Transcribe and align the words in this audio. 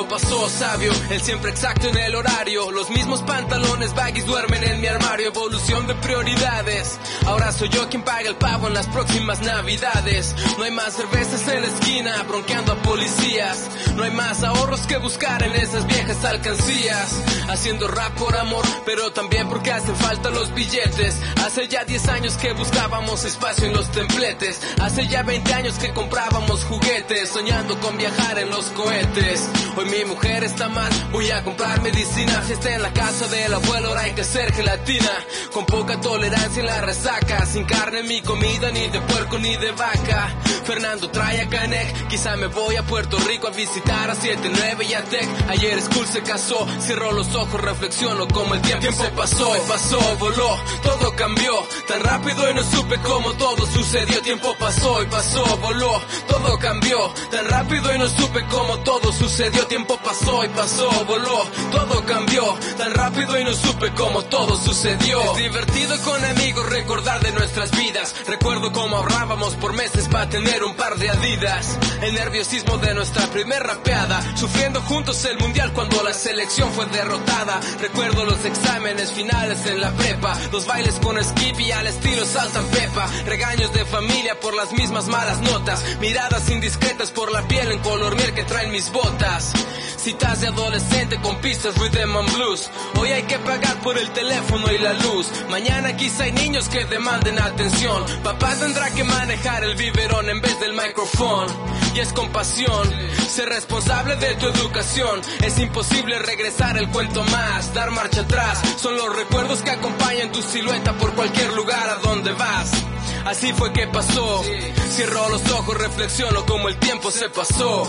pasó 0.00 0.48
sabio, 0.48 0.90
el 1.10 1.20
siempre 1.20 1.50
exacto 1.50 1.88
en 1.88 1.96
el 1.98 2.14
horario. 2.14 2.70
Los 2.70 2.88
mismos 2.90 3.22
pantalones 3.22 3.94
baggies 3.94 4.24
duermen 4.24 4.64
en 4.64 4.80
mi 4.80 4.86
armario. 4.86 5.28
Evolución 5.28 5.86
de 5.86 5.94
prioridades. 5.96 6.98
Ahora 7.26 7.52
soy 7.52 7.68
yo 7.68 7.88
quien 7.90 8.02
paga 8.02 8.28
el 8.28 8.36
pavo 8.36 8.68
en 8.68 8.74
las 8.74 8.86
próximas 8.86 9.42
navidades. 9.42 10.34
No 10.56 10.64
hay 10.64 10.70
más 10.70 10.94
cervezas 10.94 11.46
en 11.48 11.60
la 11.60 11.68
esquina, 11.68 12.22
bronqueando 12.26 12.72
a 12.72 12.76
policías. 12.76 13.68
No 13.94 14.04
hay 14.04 14.10
más 14.12 14.42
ahorros 14.42 14.80
que 14.86 14.96
buscar 14.96 15.42
en 15.42 15.54
esas 15.56 15.86
viejas 15.86 16.24
alcancías. 16.24 17.22
Haciendo 17.50 17.86
rap 17.86 18.14
por 18.14 18.34
amor, 18.36 18.64
pero 18.86 19.12
también 19.12 19.48
porque 19.48 19.72
hacen 19.72 19.94
falta 19.96 20.30
los 20.30 20.54
billetes. 20.54 21.16
Hace 21.44 21.68
ya 21.68 21.84
10 21.84 22.08
años 22.08 22.34
que 22.38 22.52
buscábamos 22.54 23.24
espacio 23.24 23.66
en 23.66 23.74
los 23.74 23.90
templetes. 23.90 24.60
Hace 24.80 25.06
ya 25.06 25.22
20 25.22 25.52
años 25.52 25.78
que 25.78 25.92
comprábamos 25.92 26.64
juguetes, 26.64 27.28
soñando 27.28 27.78
con 27.80 27.98
viajar 27.98 28.38
en 28.38 28.48
los 28.48 28.66
cohetes. 28.70 29.48
Mi 29.86 30.04
mujer 30.04 30.44
está 30.44 30.68
mal, 30.68 30.90
voy 31.10 31.30
a 31.30 31.42
comprar 31.42 31.80
medicina. 31.82 32.42
Si 32.46 32.52
está 32.52 32.74
en 32.74 32.82
la 32.82 32.92
casa 32.92 33.26
del 33.28 33.52
abuelo, 33.54 33.88
ahora 33.88 34.02
hay 34.02 34.12
que 34.12 34.24
ser 34.24 34.52
gelatina. 34.52 35.10
Con 35.52 35.66
poca 35.66 36.00
tolerancia 36.00 36.60
en 36.60 36.66
la 36.66 36.80
resaca, 36.80 37.44
sin 37.46 37.64
carne 37.64 38.02
mi 38.02 38.20
comida, 38.22 38.70
ni 38.70 38.88
de 38.88 39.00
puerco 39.00 39.38
ni 39.38 39.56
de 39.56 39.72
vaca. 39.72 40.34
Fernando 40.64 41.10
trae 41.10 41.40
a 41.40 41.48
Canek, 41.48 42.08
quizá 42.08 42.36
me 42.36 42.46
voy 42.46 42.76
a 42.76 42.82
Puerto 42.84 43.18
Rico 43.18 43.48
a 43.48 43.50
visitar 43.50 44.10
a 44.10 44.14
79 44.14 44.84
y 44.84 44.94
a 44.94 45.04
Tech. 45.04 45.28
Ayer 45.48 45.80
School 45.82 46.06
se 46.06 46.22
casó, 46.22 46.66
cierro 46.80 47.12
los 47.12 47.34
ojos, 47.34 47.60
reflexiono 47.60 48.28
como 48.28 48.54
el 48.54 48.60
tiempo, 48.62 48.90
se 48.92 49.10
pasó, 49.10 49.56
y 49.56 49.60
pasó, 49.68 50.16
voló, 50.18 50.58
todo 50.82 51.14
cambió 51.16 51.52
tan 51.88 52.00
rápido 52.02 52.48
y 52.50 52.54
no 52.54 52.62
supe 52.62 52.96
cómo 53.02 53.32
todo 53.32 53.66
sucedió. 53.66 54.20
Tiempo 54.22 54.54
pasó 54.58 55.02
y 55.02 55.06
pasó, 55.06 55.44
voló, 55.58 56.00
todo 56.28 56.58
cambió 56.58 57.12
tan 57.30 57.48
rápido 57.48 57.94
y 57.94 57.98
no 57.98 58.08
supe 58.08 58.44
cómo 58.46 58.78
todo 58.78 59.12
sucedió. 59.12 59.66
Tiempo 59.72 59.96
pasó 60.04 60.44
y 60.44 60.48
pasó, 60.48 60.90
voló, 61.06 61.46
todo 61.70 62.04
cambió 62.04 62.44
tan 62.76 62.92
rápido 62.92 63.40
y 63.40 63.44
no 63.44 63.54
supe 63.54 63.90
cómo 63.94 64.22
todo 64.24 64.54
sucedió. 64.54 65.22
Es 65.22 65.36
divertido 65.38 65.98
con 66.02 66.22
amigos 66.22 66.68
recordar 66.68 67.22
de 67.22 67.32
nuestras 67.32 67.70
vidas. 67.70 68.14
Recuerdo 68.26 68.70
cómo 68.70 68.96
ahorrábamos 68.96 69.54
por 69.54 69.72
meses 69.72 70.08
para 70.08 70.28
tener 70.28 70.62
un 70.62 70.74
par 70.74 70.96
de 70.98 71.08
adidas. 71.08 71.78
El 72.02 72.12
nerviosismo 72.12 72.76
de 72.76 72.92
nuestra 72.92 73.26
primer 73.28 73.62
rapeada, 73.62 74.22
sufriendo 74.36 74.82
juntos 74.82 75.24
el 75.24 75.38
mundial 75.38 75.72
cuando 75.72 76.02
la 76.02 76.12
selección 76.12 76.70
fue 76.72 76.84
derrotada. 76.86 77.58
Recuerdo 77.80 78.26
los 78.26 78.44
exámenes 78.44 79.10
finales 79.12 79.64
en 79.64 79.80
la 79.80 79.90
prepa, 79.92 80.36
los 80.52 80.66
bailes 80.66 80.96
con 80.96 81.22
Skippy 81.24 81.72
al 81.72 81.86
estilo 81.86 82.26
Saltan 82.26 82.66
Pepa, 82.66 83.06
regaños 83.24 83.72
de 83.72 83.86
familia 83.86 84.38
por 84.38 84.54
las 84.54 84.70
mismas 84.72 85.06
malas 85.06 85.40
notas, 85.40 85.82
miradas 85.98 86.50
indiscretas 86.50 87.10
por 87.10 87.32
la 87.32 87.48
piel 87.48 87.72
en 87.72 87.78
color 87.78 88.16
miel 88.16 88.34
que 88.34 88.44
traen 88.44 88.70
mis 88.70 88.92
botas. 88.92 89.54
Citas 89.96 90.40
de 90.40 90.48
adolescente 90.48 91.20
con 91.20 91.40
pistas 91.40 91.76
rhythm 91.78 92.16
and 92.16 92.34
blues. 92.34 92.70
Hoy 92.98 93.10
hay 93.10 93.22
que 93.22 93.38
pagar 93.38 93.80
por 93.82 93.96
el 93.96 94.10
teléfono 94.10 94.70
y 94.72 94.78
la 94.78 94.94
luz. 94.94 95.30
Mañana 95.48 95.96
quizá 95.96 96.24
hay 96.24 96.32
niños 96.32 96.68
que 96.68 96.84
demanden 96.84 97.38
atención. 97.38 98.04
Papá 98.22 98.54
tendrá 98.56 98.90
que 98.90 99.04
manejar 99.04 99.62
el 99.64 99.76
biberón 99.76 100.28
en 100.28 100.40
vez 100.40 100.58
del 100.60 100.72
micrófono. 100.72 101.46
Y 101.94 102.00
es 102.00 102.12
compasión, 102.12 102.90
ser 103.28 103.48
responsable 103.48 104.16
de 104.16 104.34
tu 104.36 104.46
educación. 104.46 105.20
Es 105.44 105.58
imposible 105.58 106.18
regresar 106.18 106.76
el 106.78 106.88
cuento 106.88 107.22
más, 107.24 107.72
dar 107.74 107.90
marcha 107.90 108.22
atrás. 108.22 108.60
Son 108.76 108.96
los 108.96 109.14
recuerdos 109.14 109.62
que 109.62 109.70
acompañan 109.70 110.32
tu 110.32 110.42
silueta 110.42 110.92
por 110.94 111.14
cualquier 111.14 111.52
lugar 111.52 111.88
a 111.88 111.96
donde 111.96 112.32
vas. 112.32 112.70
Así 113.24 113.52
fue 113.52 113.72
que 113.72 113.86
pasó. 113.86 114.42
Cierro 114.90 115.28
los 115.28 115.50
ojos, 115.52 115.76
reflexiono 115.78 116.44
como 116.46 116.68
el 116.68 116.76
tiempo 116.76 117.10
se 117.10 117.28
pasó. 117.30 117.86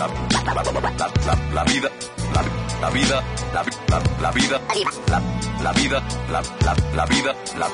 La, 1.52 1.64
vida, 1.64 1.90
la, 2.34 2.90
vida, 2.90 3.22
la, 3.52 3.64
la, 4.20 4.30
vida, 4.32 4.60
la, 5.08 5.22
la 5.62 5.72
vida, 5.72 6.02
la, 6.30 6.42
la, 6.94 7.06
vida, 7.06 7.34
la, 7.56 7.68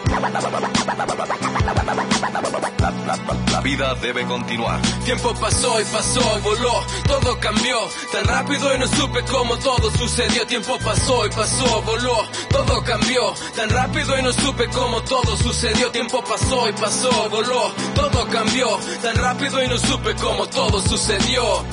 la, 3.52 3.60
vida 3.60 3.94
debe 3.96 4.24
continuar. 4.26 4.80
Tiempo 5.04 5.34
pasó 5.34 5.80
y 5.80 5.84
pasó, 5.84 6.20
voló, 6.42 6.84
todo 7.06 7.38
cambió 7.40 7.78
tan 8.12 8.24
rápido 8.24 8.74
y 8.74 8.78
no 8.78 8.86
supe 8.86 9.22
cómo 9.24 9.56
todo 9.58 9.90
sucedió. 9.92 10.46
Tiempo 10.46 10.78
pasó 10.84 11.26
y 11.26 11.30
pasó, 11.30 11.82
voló, 11.82 12.28
todo 12.50 12.82
cambió 12.82 13.34
tan 13.56 13.70
rápido 13.70 14.18
y 14.18 14.22
no 14.22 14.32
supe 14.32 14.68
cómo 14.68 15.02
todo 15.02 15.36
sucedió. 15.36 15.90
Tiempo 15.90 16.22
pasó 16.22 16.68
y 16.68 16.72
pasó, 16.72 17.28
voló, 17.30 17.72
todo 17.94 18.28
cambió 18.28 18.78
tan 19.02 19.16
rápido 19.16 19.62
y 19.62 19.68
no 19.68 19.78
supe 19.78 20.14
cómo 20.16 20.46
todo 20.46 20.80
sucedió. 20.80 21.64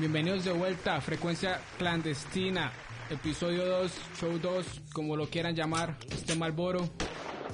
Bienvenidos 0.00 0.46
de 0.46 0.52
vuelta 0.52 0.96
a 0.96 1.00
Frecuencia 1.02 1.60
Clandestina, 1.76 2.72
episodio 3.10 3.66
2, 3.66 3.92
show 4.18 4.38
2, 4.38 4.66
como 4.94 5.14
lo 5.14 5.28
quieran 5.28 5.54
llamar, 5.54 5.98
este 6.10 6.34
Malboro. 6.34 6.88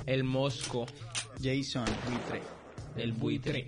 El 0.06 0.22
Mosco. 0.22 0.86
Jason, 1.42 1.84
buitre. 2.08 2.42
El 2.96 3.12
buitre. 3.14 3.66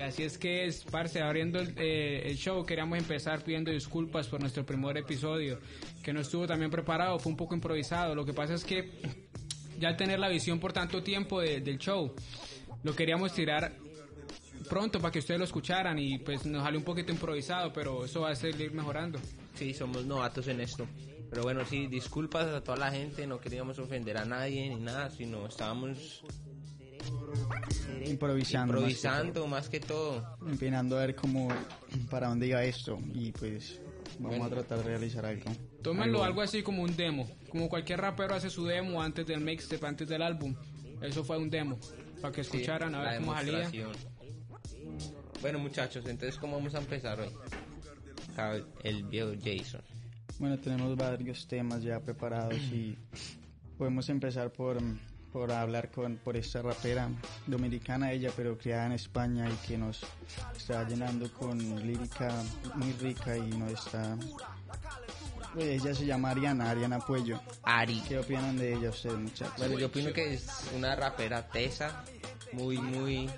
Así 0.00 0.22
es 0.22 0.38
que 0.38 0.66
es, 0.66 0.84
parce, 0.84 1.20
abriendo 1.20 1.58
el, 1.58 1.74
eh, 1.76 2.22
el, 2.26 2.36
show, 2.36 2.64
queríamos 2.64 2.96
empezar 2.96 3.42
pidiendo 3.42 3.72
disculpas 3.72 4.28
por 4.28 4.40
nuestro 4.40 4.64
primer 4.64 4.96
episodio, 4.96 5.58
que 6.00 6.12
no 6.12 6.20
estuvo 6.20 6.46
también 6.46 6.70
preparado, 6.70 7.18
fue 7.18 7.32
un 7.32 7.36
poco 7.36 7.56
improvisado. 7.56 8.14
Lo 8.14 8.24
que 8.24 8.32
pasa 8.32 8.54
es 8.54 8.62
que 8.62 8.88
ya 9.80 9.96
tener 9.96 10.20
la 10.20 10.28
visión 10.28 10.60
por 10.60 10.72
tanto 10.72 11.02
tiempo 11.02 11.40
del 11.40 11.78
show, 11.78 12.14
lo 12.84 12.94
queríamos 12.94 13.34
tirar 13.34 13.72
pronto 14.64 15.00
para 15.00 15.12
que 15.12 15.18
ustedes 15.18 15.38
lo 15.38 15.44
escucharan 15.44 15.98
y 15.98 16.18
pues 16.18 16.44
nos 16.46 16.62
sale 16.62 16.76
un 16.76 16.84
poquito 16.84 17.12
improvisado, 17.12 17.72
pero 17.72 18.04
eso 18.04 18.22
va 18.22 18.30
a 18.30 18.36
seguir 18.36 18.72
mejorando. 18.72 19.18
Sí, 19.54 19.72
somos 19.74 20.04
novatos 20.04 20.48
en 20.48 20.60
esto. 20.60 20.86
Pero 21.30 21.42
bueno, 21.42 21.64
sí, 21.64 21.86
disculpas 21.86 22.46
a 22.46 22.62
toda 22.62 22.78
la 22.78 22.90
gente, 22.90 23.26
no 23.26 23.40
queríamos 23.40 23.78
ofender 23.78 24.18
a 24.18 24.24
nadie 24.24 24.68
ni 24.68 24.80
nada, 24.80 25.10
sino 25.10 25.46
estábamos 25.46 26.22
improvisando, 28.04 28.74
improvisando 28.74 29.46
más 29.46 29.68
que 29.68 29.80
todo, 29.80 30.36
empinando 30.46 30.96
a 30.96 31.00
ver 31.00 31.14
cómo 31.14 31.48
para 32.10 32.28
dónde 32.28 32.46
iba 32.46 32.62
esto 32.64 32.98
y 33.12 33.32
pues 33.32 33.80
vamos 34.18 34.46
a 34.46 34.50
tratar 34.50 34.78
de 34.78 34.84
realizar 34.84 35.26
algo. 35.26 35.50
Tómenlo 35.82 36.22
algo 36.22 36.42
así 36.42 36.62
como 36.62 36.82
un 36.82 36.96
demo, 36.96 37.28
como 37.50 37.68
cualquier 37.68 38.00
rapero 38.00 38.34
hace 38.34 38.50
su 38.50 38.64
demo 38.64 39.02
antes 39.02 39.26
del 39.26 39.40
mixtape, 39.40 39.86
antes 39.86 40.08
del 40.08 40.22
álbum. 40.22 40.54
Eso 41.00 41.24
fue 41.24 41.36
un 41.36 41.50
demo 41.50 41.78
para 42.20 42.32
que 42.32 42.40
escucharan 42.42 42.94
a 42.94 43.02
ver 43.02 43.20
cómo 43.20 43.34
salía. 43.34 43.70
Bueno, 45.40 45.58
muchachos, 45.58 46.04
entonces, 46.06 46.38
¿cómo 46.38 46.56
vamos 46.56 46.74
a 46.74 46.78
empezar 46.78 47.20
hoy? 47.20 47.30
El 48.82 49.04
viejo 49.04 49.32
Jason. 49.42 49.82
Bueno, 50.38 50.58
tenemos 50.58 50.96
varios 50.96 51.46
temas 51.46 51.82
ya 51.82 52.00
preparados 52.00 52.56
y 52.56 52.96
podemos 53.78 54.08
empezar 54.08 54.50
por, 54.50 54.78
por 55.32 55.52
hablar 55.52 55.90
con 55.90 56.16
por 56.16 56.36
esta 56.36 56.60
rapera 56.62 57.08
dominicana 57.46 58.10
ella, 58.10 58.30
pero 58.36 58.58
criada 58.58 58.86
en 58.86 58.92
España 58.92 59.48
y 59.48 59.66
que 59.66 59.78
nos 59.78 60.04
está 60.56 60.88
llenando 60.88 61.30
con 61.32 61.58
lírica 61.86 62.30
muy 62.74 62.92
rica 62.94 63.36
y 63.36 63.50
nos 63.50 63.72
está 63.72 64.16
ella 65.56 65.94
se 65.94 66.04
llama 66.04 66.30
Ariana, 66.30 66.70
Ariana 66.70 66.98
Puello. 66.98 67.40
Ari. 67.62 68.00
¿Qué 68.08 68.18
opinan 68.18 68.56
de 68.56 68.74
ella 68.74 68.90
ustedes, 68.90 69.16
muchachos? 69.16 69.54
Bueno, 69.56 69.78
yo 69.78 69.86
opino 69.86 70.12
que 70.12 70.34
es 70.34 70.48
una 70.74 70.96
rapera 70.96 71.46
tesa, 71.48 72.04
muy, 72.52 72.78
muy, 72.78 73.30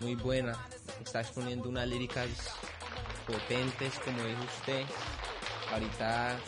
muy 0.00 0.16
buena 0.16 0.58
está 1.04 1.20
exponiendo 1.20 1.68
unas 1.68 1.86
líricas 1.88 2.28
potentes, 3.26 3.98
como 4.04 4.22
dijo 4.24 4.42
usted. 4.42 4.84
Ahorita 5.72 6.38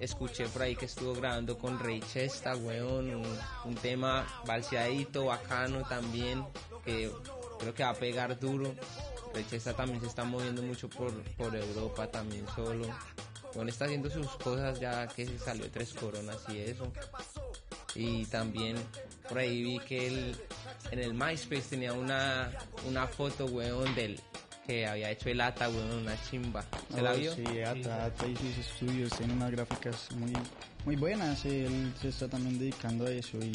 escuché 0.00 0.46
por 0.48 0.62
ahí 0.62 0.76
que 0.76 0.86
estuvo 0.86 1.14
grabando 1.14 1.58
con 1.58 1.78
Rey 1.78 2.00
Chesta, 2.00 2.54
weón, 2.56 3.24
un, 3.64 3.74
tema 3.76 4.26
balseadito, 4.46 5.26
bacano 5.26 5.82
también, 5.88 6.44
que 6.84 7.10
creo 7.58 7.74
que 7.74 7.82
va 7.82 7.90
a 7.90 7.94
pegar 7.94 8.38
duro. 8.38 8.74
Rechesta 9.34 9.74
también 9.74 10.00
se 10.00 10.06
está 10.06 10.24
moviendo 10.24 10.62
mucho 10.62 10.88
por, 10.88 11.12
por 11.34 11.54
Europa 11.54 12.06
también 12.10 12.46
solo. 12.54 12.86
Bueno, 13.54 13.70
está 13.70 13.86
haciendo 13.86 14.10
sus 14.10 14.28
cosas 14.36 14.80
ya 14.80 15.06
que 15.08 15.26
se 15.26 15.38
salió 15.38 15.70
tres 15.70 15.92
coronas 15.94 16.38
y 16.48 16.58
eso. 16.58 16.90
Y 17.94 18.26
también 18.26 18.76
por 19.28 19.38
ahí 19.38 19.62
vi 19.62 19.78
que 19.80 20.06
él 20.06 20.36
en 20.90 20.98
el 21.00 21.14
MySpace 21.14 21.62
tenía 21.70 21.92
una, 21.92 22.50
una 22.86 23.06
foto, 23.06 23.46
weón, 23.46 23.94
del 23.94 24.20
que 24.66 24.86
había 24.86 25.10
hecho 25.10 25.28
el 25.28 25.40
ATA, 25.40 25.68
weón, 25.68 25.92
una 26.02 26.20
chimba. 26.28 26.64
¿Se 26.92 27.00
la 27.02 27.12
vio? 27.12 27.34
Sí, 27.34 27.44
Ata, 27.62 28.06
Ata 28.06 28.26
hizo 28.26 28.42
sus 28.42 28.58
estudios, 28.58 29.12
tiene 29.16 29.32
unas 29.32 29.50
gráficas 29.52 30.10
muy, 30.16 30.32
muy 30.84 30.96
buenas, 30.96 31.44
él 31.44 31.92
se 32.00 32.08
está 32.08 32.28
también 32.28 32.58
dedicando 32.58 33.06
a 33.06 33.10
eso 33.10 33.38
y 33.38 33.52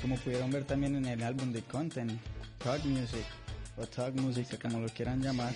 como 0.00 0.16
pudieron 0.16 0.50
ver 0.50 0.64
también 0.64 0.94
en 0.96 1.06
el 1.06 1.22
álbum 1.22 1.52
de 1.52 1.62
Content, 1.62 2.20
Talk 2.62 2.84
Music 2.84 3.24
o 3.76 3.84
Talk 3.86 4.14
Music, 4.14 4.60
como 4.62 4.78
lo 4.78 4.88
quieran 4.88 5.20
llamar, 5.20 5.52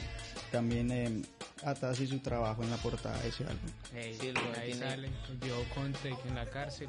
también 0.50 0.90
eh, 0.90 1.22
Ata 1.64 1.90
hace 1.90 2.06
su 2.06 2.18
trabajo 2.18 2.64
en 2.64 2.70
la 2.70 2.76
portada 2.78 3.16
de 3.22 3.28
ese 3.28 3.44
álbum. 3.44 3.70
Hey, 3.94 4.16
Sí, 4.20 4.32
ahí 4.60 4.72
tiene- 4.72 4.90
sale 4.90 5.10
viejo 5.40 5.64
Conte 5.74 6.12
en 6.26 6.34
la 6.34 6.46
cárcel. 6.50 6.88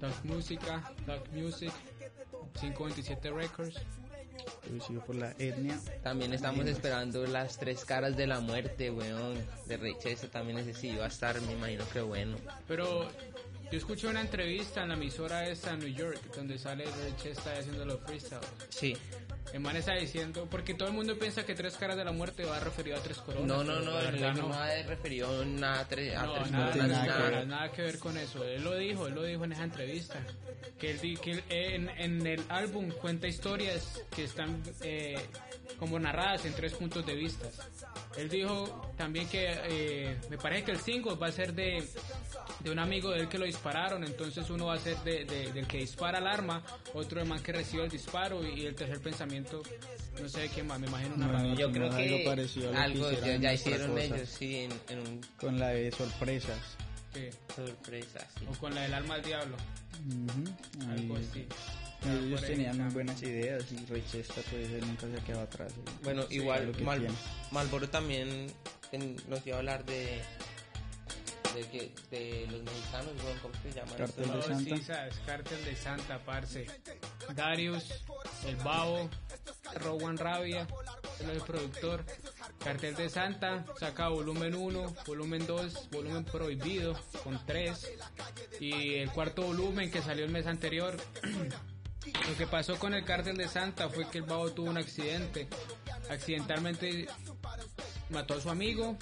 Talk 0.00 0.24
Música, 0.24 0.82
Talk 1.06 1.28
Music, 1.32 1.72
527 2.60 3.30
Records. 3.30 3.76
Producido 4.62 5.04
por 5.04 5.16
la 5.16 5.32
etnia. 5.38 5.78
También 6.02 6.32
estamos 6.32 6.66
esperando 6.66 7.26
las 7.26 7.58
tres 7.58 7.84
caras 7.84 8.16
de 8.16 8.26
la 8.26 8.40
muerte, 8.40 8.90
weón. 8.90 9.36
De 9.66 9.76
Rechesta 9.76 10.28
también 10.28 10.58
ese 10.58 10.74
sí 10.74 10.94
va 10.96 11.06
a 11.06 11.08
estar, 11.08 11.40
me 11.40 11.52
imagino 11.52 11.84
que 11.92 12.00
bueno. 12.00 12.36
Pero 12.66 13.08
yo 13.70 13.76
escuché 13.76 14.06
una 14.08 14.20
entrevista 14.20 14.82
en 14.82 14.88
la 14.88 14.94
emisora 14.94 15.46
esta 15.48 15.72
en 15.72 15.80
New 15.80 15.92
York, 15.94 16.20
donde 16.34 16.58
sale 16.58 16.84
Chesta 17.20 17.52
haciendo 17.58 17.84
los 17.84 18.00
freestyle. 18.00 18.40
Sí. 18.70 18.96
El 19.52 19.60
man 19.60 19.76
está 19.76 19.94
diciendo, 19.94 20.46
porque 20.50 20.74
todo 20.74 20.88
el 20.88 20.94
mundo 20.94 21.18
piensa 21.18 21.44
que 21.44 21.54
Tres 21.54 21.74
Caras 21.76 21.96
de 21.96 22.04
la 22.04 22.12
Muerte 22.12 22.44
va 22.44 22.60
referido 22.60 22.96
a 22.96 23.00
Tres 23.00 23.18
Coronas. 23.18 23.46
No, 23.46 23.64
no, 23.64 23.80
no, 23.80 23.98
él 23.98 24.20
no 24.36 24.52
ha 24.52 24.82
referido 24.82 25.44
nada 25.44 25.80
a 25.80 25.88
tres, 25.88 26.14
a 26.16 26.22
No, 26.24 26.34
tres 26.34 26.50
nada, 26.50 26.72
coronas, 26.72 26.88
nada 26.88 27.02
que 27.02 27.08
nada, 27.08 27.30
ver. 27.30 27.46
nada 27.46 27.72
que 27.72 27.82
ver 27.82 27.98
con 27.98 28.16
eso. 28.18 28.44
Él 28.44 28.62
lo 28.62 28.76
dijo, 28.76 29.06
él 29.06 29.14
lo 29.14 29.22
dijo 29.24 29.44
en 29.44 29.52
esa 29.52 29.64
entrevista. 29.64 30.20
Que, 30.78 30.90
él, 30.92 31.18
que 31.20 31.30
él, 31.32 31.42
en, 31.48 31.88
en 31.88 32.26
el 32.26 32.42
álbum 32.48 32.90
cuenta 32.90 33.26
historias 33.26 34.02
que 34.14 34.24
están 34.24 34.62
eh, 34.82 35.16
como 35.78 35.98
narradas 35.98 36.44
en 36.44 36.52
tres 36.54 36.74
puntos 36.74 37.04
de 37.06 37.14
vista. 37.14 37.48
Él 38.18 38.28
dijo 38.28 38.92
también 38.96 39.28
que 39.28 39.46
eh, 39.68 40.16
me 40.28 40.36
parece 40.38 40.64
que 40.64 40.70
el 40.72 40.80
single 40.80 41.14
va 41.14 41.28
a 41.28 41.32
ser 41.32 41.54
de, 41.54 41.86
de 42.60 42.70
un 42.70 42.78
amigo 42.80 43.10
de 43.10 43.20
él 43.20 43.28
que 43.28 43.38
lo 43.38 43.44
dispararon. 43.44 44.02
Entonces 44.04 44.50
uno 44.50 44.66
va 44.66 44.74
a 44.74 44.78
ser 44.78 44.96
de, 45.04 45.24
de- 45.24 45.52
del 45.52 45.66
que 45.68 45.78
dispara 45.78 46.18
el 46.18 46.26
arma, 46.26 46.62
otro 46.94 47.20
del 47.20 47.28
man 47.28 47.40
que 47.42 47.52
recibe 47.52 47.84
el 47.84 47.90
disparo 47.90 48.44
y, 48.44 48.62
y 48.62 48.66
el 48.66 48.74
tercer 48.74 49.00
pensamiento, 49.00 49.62
no 50.20 50.28
sé 50.28 50.40
de 50.40 50.48
quién 50.48 50.66
más, 50.66 50.80
me 50.80 50.88
imagino 50.88 51.14
una 51.14 51.26
No. 51.28 51.54
Yo 51.54 51.70
creo 51.70 51.86
algo 51.92 52.16
que 52.18 52.24
parecido 52.24 52.68
a 52.70 52.72
lo 52.72 52.76
que 52.76 52.82
algo 52.82 53.12
hicieron 53.12 53.40
ya, 53.40 53.52
hicieron 53.52 53.90
Cosa. 53.92 54.02
ellos, 54.04 54.28
sí, 54.28 54.56
en, 54.56 54.72
en 54.88 54.98
un 54.98 55.20
Con 55.38 55.58
la 55.60 55.68
de 55.68 55.90
sorpresas. 55.92 56.58
sí. 57.14 57.28
o 58.48 58.52
con 58.58 58.74
la 58.74 58.82
del 58.82 58.94
alma 58.94 59.14
al 59.14 59.22
diablo, 59.22 59.56
algo 60.90 61.16
ahí- 61.16 61.46
Ellos 62.06 62.40
tenían 62.42 62.78
muy 62.80 62.92
buenas 62.94 63.20
ideas 63.22 63.64
y 63.72 63.84
Rechesta 63.86 64.34
pues 64.50 64.70
él 64.70 64.86
nunca 64.86 65.06
se 65.08 65.16
ha 65.16 65.24
quedado 65.24 65.42
atrás. 65.42 65.72
Bueno, 66.02 66.22
Sí, 66.28 66.36
igual 66.36 66.66
lo 66.66 66.72
que 66.72 66.84
Mal- 66.84 67.00
tiene. 67.00 67.14
Malboro 67.50 67.88
también 67.90 68.46
en- 68.92 69.16
nos 69.28 69.46
iba 69.46 69.56
a 69.56 69.58
hablar 69.60 69.84
de 69.84 70.20
de, 71.54 71.62
que, 71.70 71.92
de 72.10 72.46
los 72.50 72.62
mexicanos, 72.62 73.12
¿cómo 73.40 73.54
se 73.62 73.72
llama? 73.72 73.96
Cartel 73.96 74.26
de 74.26 74.32
No, 74.36 74.42
Santa. 74.42 74.76
sí, 74.76 74.82
sabes, 74.84 75.14
Cártel 75.24 75.64
de 75.64 75.76
Santa, 75.76 76.18
parce. 76.18 76.66
Darius, 77.34 77.84
El 78.46 78.56
Babo, 78.56 79.08
Rowan 79.76 80.18
Rabia, 80.18 80.68
el 81.20 81.40
productor. 81.40 82.04
Cartel 82.62 82.94
de 82.96 83.08
Santa, 83.08 83.64
saca 83.80 84.08
volumen 84.08 84.54
1, 84.54 84.94
volumen 85.06 85.46
2, 85.46 85.88
volumen 85.90 86.24
prohibido, 86.24 86.94
con 87.24 87.44
3. 87.46 87.92
Y 88.60 88.96
el 88.96 89.10
cuarto 89.10 89.42
volumen 89.42 89.90
que 89.90 90.02
salió 90.02 90.26
el 90.26 90.30
mes 90.30 90.46
anterior. 90.46 90.96
Lo 92.28 92.36
que 92.36 92.46
pasó 92.46 92.78
con 92.78 92.94
el 92.94 93.04
Cártel 93.04 93.36
de 93.36 93.48
Santa 93.48 93.88
fue 93.88 94.08
que 94.08 94.18
el 94.18 94.24
Babo 94.24 94.50
tuvo 94.52 94.70
un 94.70 94.78
accidente. 94.78 95.48
Accidentalmente 96.10 97.06
mató 98.10 98.34
a 98.34 98.40
su 98.40 98.50
amigo. 98.50 98.96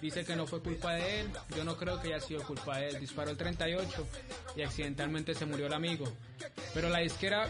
Dice 0.00 0.24
que 0.24 0.36
no 0.36 0.46
fue 0.46 0.62
culpa 0.62 0.94
de 0.94 1.20
él. 1.20 1.30
Yo 1.56 1.64
no 1.64 1.76
creo 1.76 2.00
que 2.00 2.08
haya 2.08 2.20
sido 2.20 2.42
culpa 2.42 2.78
de 2.78 2.88
él. 2.88 3.00
Disparó 3.00 3.30
el 3.30 3.36
38 3.36 4.06
y 4.56 4.62
accidentalmente 4.62 5.34
se 5.34 5.46
murió 5.46 5.66
el 5.66 5.74
amigo. 5.74 6.10
Pero 6.74 6.88
la 6.88 7.00
disquera 7.00 7.48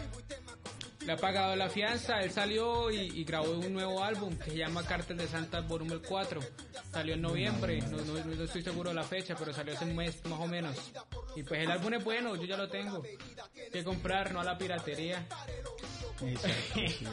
le 1.05 1.13
ha 1.13 1.17
pagado 1.17 1.55
la 1.55 1.69
fianza. 1.69 2.19
Él 2.21 2.31
salió 2.31 2.91
y, 2.91 3.23
grabó 3.23 3.51
un 3.51 3.73
nuevo 3.73 4.03
álbum 4.03 4.35
que 4.37 4.51
se 4.51 4.57
llama 4.57 4.85
Cártel 4.85 5.17
de 5.17 5.27
Santa 5.27 5.61
Volumen 5.61 6.01
4. 6.07 6.41
Salió 6.91 7.13
en 7.15 7.21
noviembre. 7.21 7.81
No, 7.81 7.97
no- 7.97 8.23
no 8.35 8.43
estoy 8.43 8.61
seguro 8.61 8.89
de 8.89 8.95
la 8.95 9.03
fecha, 9.03 9.35
pero 9.37 9.53
salió 9.53 9.73
hace 9.73 9.85
un 9.85 9.95
mes 9.95 10.21
más 10.25 10.39
o 10.39 10.47
menos. 10.47 10.75
Y 11.35 11.43
pues 11.43 11.61
el 11.61 11.71
álbum 11.71 11.93
es 11.93 12.03
bueno. 12.03 12.35
Yo 12.35 12.43
ya 12.45 12.57
lo 12.57 12.67
tengo. 12.69 13.01
Que 13.71 13.83
comprar, 13.83 14.33
no 14.33 14.41
a 14.41 14.43
la 14.43 14.57
piratería. 14.57 15.25
Exacto, 16.23 16.75
sí, 16.75 17.05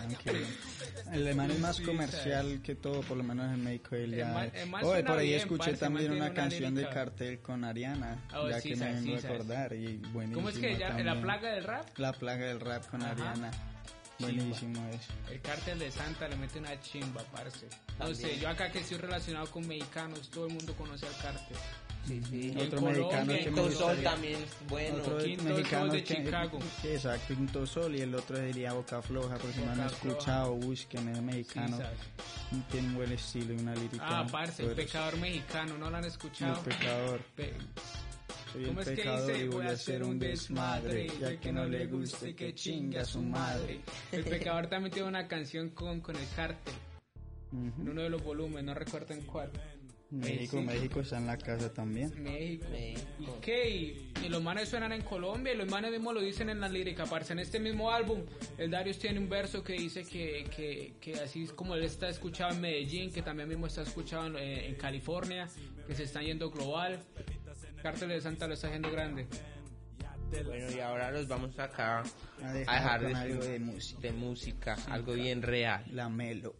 el 1.12 1.22
alemán 1.22 1.50
es 1.50 1.58
más 1.60 1.80
comercial 1.80 2.60
que 2.62 2.74
todo, 2.74 3.00
por 3.00 3.16
lo 3.16 3.22
menos 3.24 3.46
en 3.54 3.64
México. 3.64 3.94
Él 3.96 4.12
El 4.12 4.18
ya... 4.18 4.26
man- 4.32 4.52
el 4.54 4.68
man 4.68 4.84
Oye, 4.84 4.92
suena 4.92 5.08
por 5.10 5.18
ahí 5.18 5.26
bien, 5.28 5.40
escuché 5.40 5.58
parce, 5.70 5.76
también 5.78 6.12
una 6.12 6.26
una 6.26 6.34
canción 6.34 6.74
de 6.74 6.88
cartel 6.90 7.38
con 7.40 7.64
Ariana, 7.64 8.22
Oh, 8.34 8.50
ya 8.50 8.60
sí, 8.60 8.68
que 8.70 8.76
me 8.76 8.84
sabes, 8.84 9.04
vengo 9.04 9.18
sí, 9.18 9.26
a 9.26 9.30
acordar. 9.30 9.72
Y 9.72 9.96
buenísimo 10.12 10.34
¿Cómo 10.34 10.48
es 10.50 10.58
que 10.58 10.76
ya? 10.76 10.90
¿La 10.98 11.20
plaga 11.22 11.50
del 11.52 11.64
rap? 11.64 11.98
La 11.98 12.12
plaga 12.12 12.46
del 12.46 12.60
rap 12.60 12.86
con 12.90 13.00
Ajá. 13.02 13.12
Ariana. 13.12 13.50
Buenísimo 14.18 14.84
eso. 14.88 15.12
El 15.30 15.40
cártel 15.40 15.78
de 15.78 15.90
Santa 15.92 16.28
le 16.28 16.36
mete 16.36 16.58
una 16.58 16.78
chimba, 16.80 17.22
parce. 17.32 17.68
No 17.98 18.12
sé, 18.14 18.38
yo 18.38 18.48
acá 18.48 18.70
que 18.70 18.80
estoy 18.80 18.98
relacionado 18.98 19.50
con 19.50 19.66
mexicanos, 19.66 20.28
todo 20.30 20.46
el 20.46 20.54
mundo 20.54 20.74
conoce 20.74 21.06
al 21.06 21.16
cártel. 21.18 21.56
Sí, 22.06 22.22
sí. 22.30 22.54
Otro 22.58 22.80
mexicano 22.80 23.32
que 23.34 23.50
me 23.50 23.70
Sol 23.70 24.02
también 24.02 24.42
es 24.42 24.68
bueno. 24.68 24.96
Otro 24.98 25.18
Quinto 25.18 25.44
mexicano 25.44 25.82
Sol 25.86 25.90
de 25.92 26.04
que- 26.04 26.16
Chicago. 26.16 26.58
que- 26.82 26.94
exacto, 26.94 27.34
Quinto 27.34 27.66
Sol 27.66 27.94
y 27.96 28.00
el 28.00 28.14
otro 28.14 28.38
diría 28.40 28.72
Boca 28.72 29.02
Floja, 29.02 29.36
por 29.36 29.52
si 29.52 29.60
no 29.60 29.72
han 29.72 29.80
escuchado, 29.86 30.54
busquen, 30.54 31.08
es 31.10 31.16
Sí, 31.18 31.22
mexicano, 31.22 31.76
sabes. 31.76 31.98
tiene 32.70 32.88
un 32.88 32.94
buen 32.94 33.12
estilo 33.12 33.52
y 33.52 33.58
una 33.58 33.74
lírica. 33.74 34.04
Ah, 34.20 34.26
parce, 34.30 34.62
el 34.64 34.70
pecador 34.74 35.16
mexicano, 35.18 35.76
¿no 35.76 35.90
lo 35.90 35.96
han 35.98 36.04
El 36.04 36.10
escuchado? 36.10 36.60
pecador. 36.62 37.20
Pe- 37.36 37.54
Soy 38.52 38.62
el 38.62 38.68
¿Cómo 38.68 38.80
es 38.80 38.88
que 38.88 38.96
pecador 38.96 39.32
dice? 39.32 39.48
voy 39.48 39.66
a 39.66 39.70
hacer 39.70 40.02
un 40.02 40.18
desmadre, 40.18 41.06
ya 41.20 41.36
que 41.38 41.52
no 41.52 41.64
le 41.66 41.86
guste 41.86 42.34
que 42.34 42.54
chinga 42.54 43.02
a 43.02 43.04
su 43.04 43.20
madre. 43.22 43.80
El 44.12 44.24
pecador 44.24 44.66
también 44.70 44.92
tiene 44.92 45.08
una 45.08 45.26
canción 45.28 45.70
con, 45.70 46.00
con 46.00 46.16
el 46.16 46.26
cártel, 46.34 46.74
en 47.52 47.68
Ujú. 47.68 47.82
uno 47.90 48.02
de 48.02 48.10
los 48.10 48.22
volúmenes, 48.22 48.64
no 48.64 48.74
recuerdo 48.74 49.14
en 49.14 49.22
cuál. 49.22 49.50
México, 50.10 50.56
sí. 50.58 50.64
México 50.64 51.00
está 51.00 51.18
en 51.18 51.26
la 51.26 51.36
casa 51.36 51.70
también. 51.70 52.10
México. 52.22 52.66
México. 52.70 53.06
¿Y 53.20 53.40
qué? 53.42 53.68
Y, 53.70 54.12
y 54.24 54.28
los 54.30 54.42
manes 54.42 54.70
suenan 54.70 54.92
en 54.92 55.02
Colombia 55.02 55.52
y 55.52 55.56
los 55.58 55.68
manes 55.68 55.90
mismos 55.90 56.14
lo 56.14 56.22
dicen 56.22 56.48
en 56.48 56.60
la 56.60 56.68
lírica. 56.70 57.04
Parce, 57.04 57.34
en 57.34 57.40
este 57.40 57.60
mismo 57.60 57.90
álbum, 57.90 58.22
el 58.56 58.70
Darius 58.70 58.98
tiene 58.98 59.18
un 59.18 59.28
verso 59.28 59.62
que 59.62 59.74
dice 59.74 60.04
que, 60.04 60.46
que, 60.56 60.94
que 60.98 61.12
así 61.20 61.42
es 61.42 61.52
como 61.52 61.74
él 61.74 61.82
está 61.84 62.08
escuchado 62.08 62.54
en 62.54 62.62
Medellín, 62.62 63.12
que 63.12 63.20
también 63.20 63.50
mismo 63.50 63.66
está 63.66 63.82
escuchado 63.82 64.28
en, 64.28 64.36
en 64.38 64.74
California, 64.76 65.46
que 65.86 65.94
se 65.94 66.04
está 66.04 66.22
yendo 66.22 66.50
global. 66.50 67.02
Cártel 67.82 68.08
de 68.08 68.20
Santa 68.20 68.46
lo 68.46 68.54
está 68.54 68.66
haciendo 68.68 68.90
grande. 68.90 69.26
Bueno, 70.44 70.70
y 70.70 70.80
ahora 70.80 71.10
los 71.10 71.26
vamos 71.26 71.58
acá 71.58 72.02
A 72.42 72.48
a 72.48 72.52
dejar 72.52 73.00
dejar 73.00 73.02
con 73.02 73.12
de, 73.12 73.18
algo 73.18 73.44
de 73.44 73.58
música. 73.60 74.00
de 74.02 74.12
música, 74.12 74.76
algo 74.90 75.12
bien 75.14 75.40
real. 75.42 75.84
La 75.92 76.08
Melo. 76.10 76.54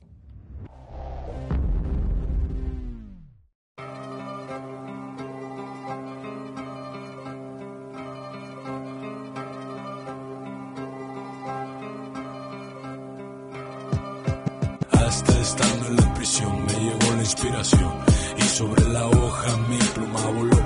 Hasta 14.91 15.41
estando 15.41 15.87
en 15.89 15.97
la 15.97 16.15
prisión 16.15 16.65
me 16.67 16.73
llegó 16.73 17.15
la 17.15 17.21
inspiración 17.21 17.93
y 18.37 18.43
sobre 18.43 18.89
la 18.89 19.07
hoja 19.07 19.57
mi 19.69 19.79
pluma 19.95 20.27
voló 20.27 20.57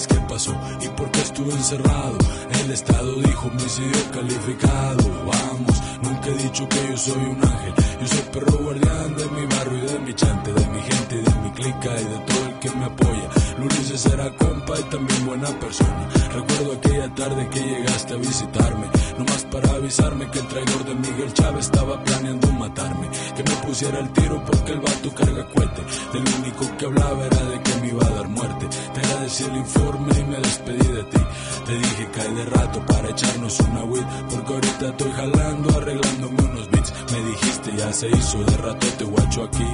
qué 0.00 0.14
pasó 0.28 0.54
y 0.80 0.88
por 0.88 1.10
qué 1.10 1.20
estuve 1.20 1.52
encerrado. 1.52 2.18
El 2.64 2.70
Estado 2.70 3.14
dijo 3.14 3.48
homicidio 3.48 4.10
calificado. 4.12 5.04
Vamos, 5.26 5.82
nunca 6.02 6.28
he 6.28 6.42
dicho 6.42 6.68
que 6.68 6.88
yo 6.88 6.96
soy 6.96 7.22
un 7.22 7.44
ángel. 7.44 7.74
Yo 8.00 8.06
soy 8.08 8.22
perro 8.32 8.58
guardián 8.58 9.16
de 9.16 9.24
mi 9.28 9.46
barrio 9.46 9.84
y 9.84 9.92
de 9.92 9.98
mi 10.00 10.14
chante, 10.14 10.52
de 10.52 10.66
mi 10.66 10.80
gente 10.80 11.14
y 11.16 11.22
de 11.22 11.34
mi 11.42 11.50
clica 11.50 12.00
y 12.00 12.04
de 12.04 12.18
todo 12.26 12.46
el 12.46 12.58
que 12.58 12.70
me 12.70 12.84
apoya. 12.86 13.28
Luis 13.58 14.06
era 14.06 14.30
compa 14.36 14.80
y 14.80 14.82
también 14.84 15.26
buena 15.26 15.48
persona. 15.60 16.08
Recuerdo 16.32 16.72
aquella 16.72 17.14
tarde 17.14 17.48
que 17.50 17.60
llegaste 17.60 18.14
a 18.14 18.16
visitarme, 18.16 18.86
nomás 19.18 19.44
para 19.44 19.70
avisarme 19.70 20.30
que 20.30 20.38
el 20.38 20.48
traidor 20.48 20.84
de 20.84 20.94
Miguel 20.94 21.32
Chávez 21.32 21.66
estaba 21.66 22.02
planeando 22.02 22.52
matarme. 22.52 23.08
Que 23.36 23.42
me 23.42 23.56
pusiera 23.66 23.98
el 23.98 24.12
tiro 24.12 24.44
porque 24.44 24.72
el 24.72 24.80
vato 24.80 25.14
carga 25.14 25.46
cohete. 25.48 25.82
Del 26.12 26.34
único 26.40 26.76
que 26.76 26.86
hablaba 26.86 27.26
era 27.26 27.44
de 27.44 27.62
que 27.62 27.74
me 27.80 27.88
iba 27.88 28.06
a 28.06 28.10
dar 28.10 28.28
muerte. 28.28 28.68
Te 28.94 29.00
agradecí 29.00 29.44
el 29.44 29.56
informe 29.56 30.18
y 30.18 30.24
me 30.24 30.36
despedí 30.36 30.88
de 30.92 31.04
ti. 31.04 31.20
Te 31.66 31.78
dije 31.78 32.08
cae 32.14 32.34
de 32.34 32.44
rato 32.46 32.86
para 32.86 33.08
echarnos 33.08 33.60
una 33.60 33.84
weed, 33.84 34.04
porque 34.30 34.52
ahorita 34.52 34.88
estoy 34.88 35.12
jalando, 35.12 35.72
Mándame 36.02 36.42
unos 36.50 36.70
beats, 36.70 36.92
me 37.12 37.30
dijiste 37.30 37.76
ya 37.76 37.92
se 37.92 38.08
hizo 38.08 38.38
de 38.44 38.56
rato 38.56 38.86
te 38.98 39.04
guacho 39.04 39.44
aquí. 39.44 39.68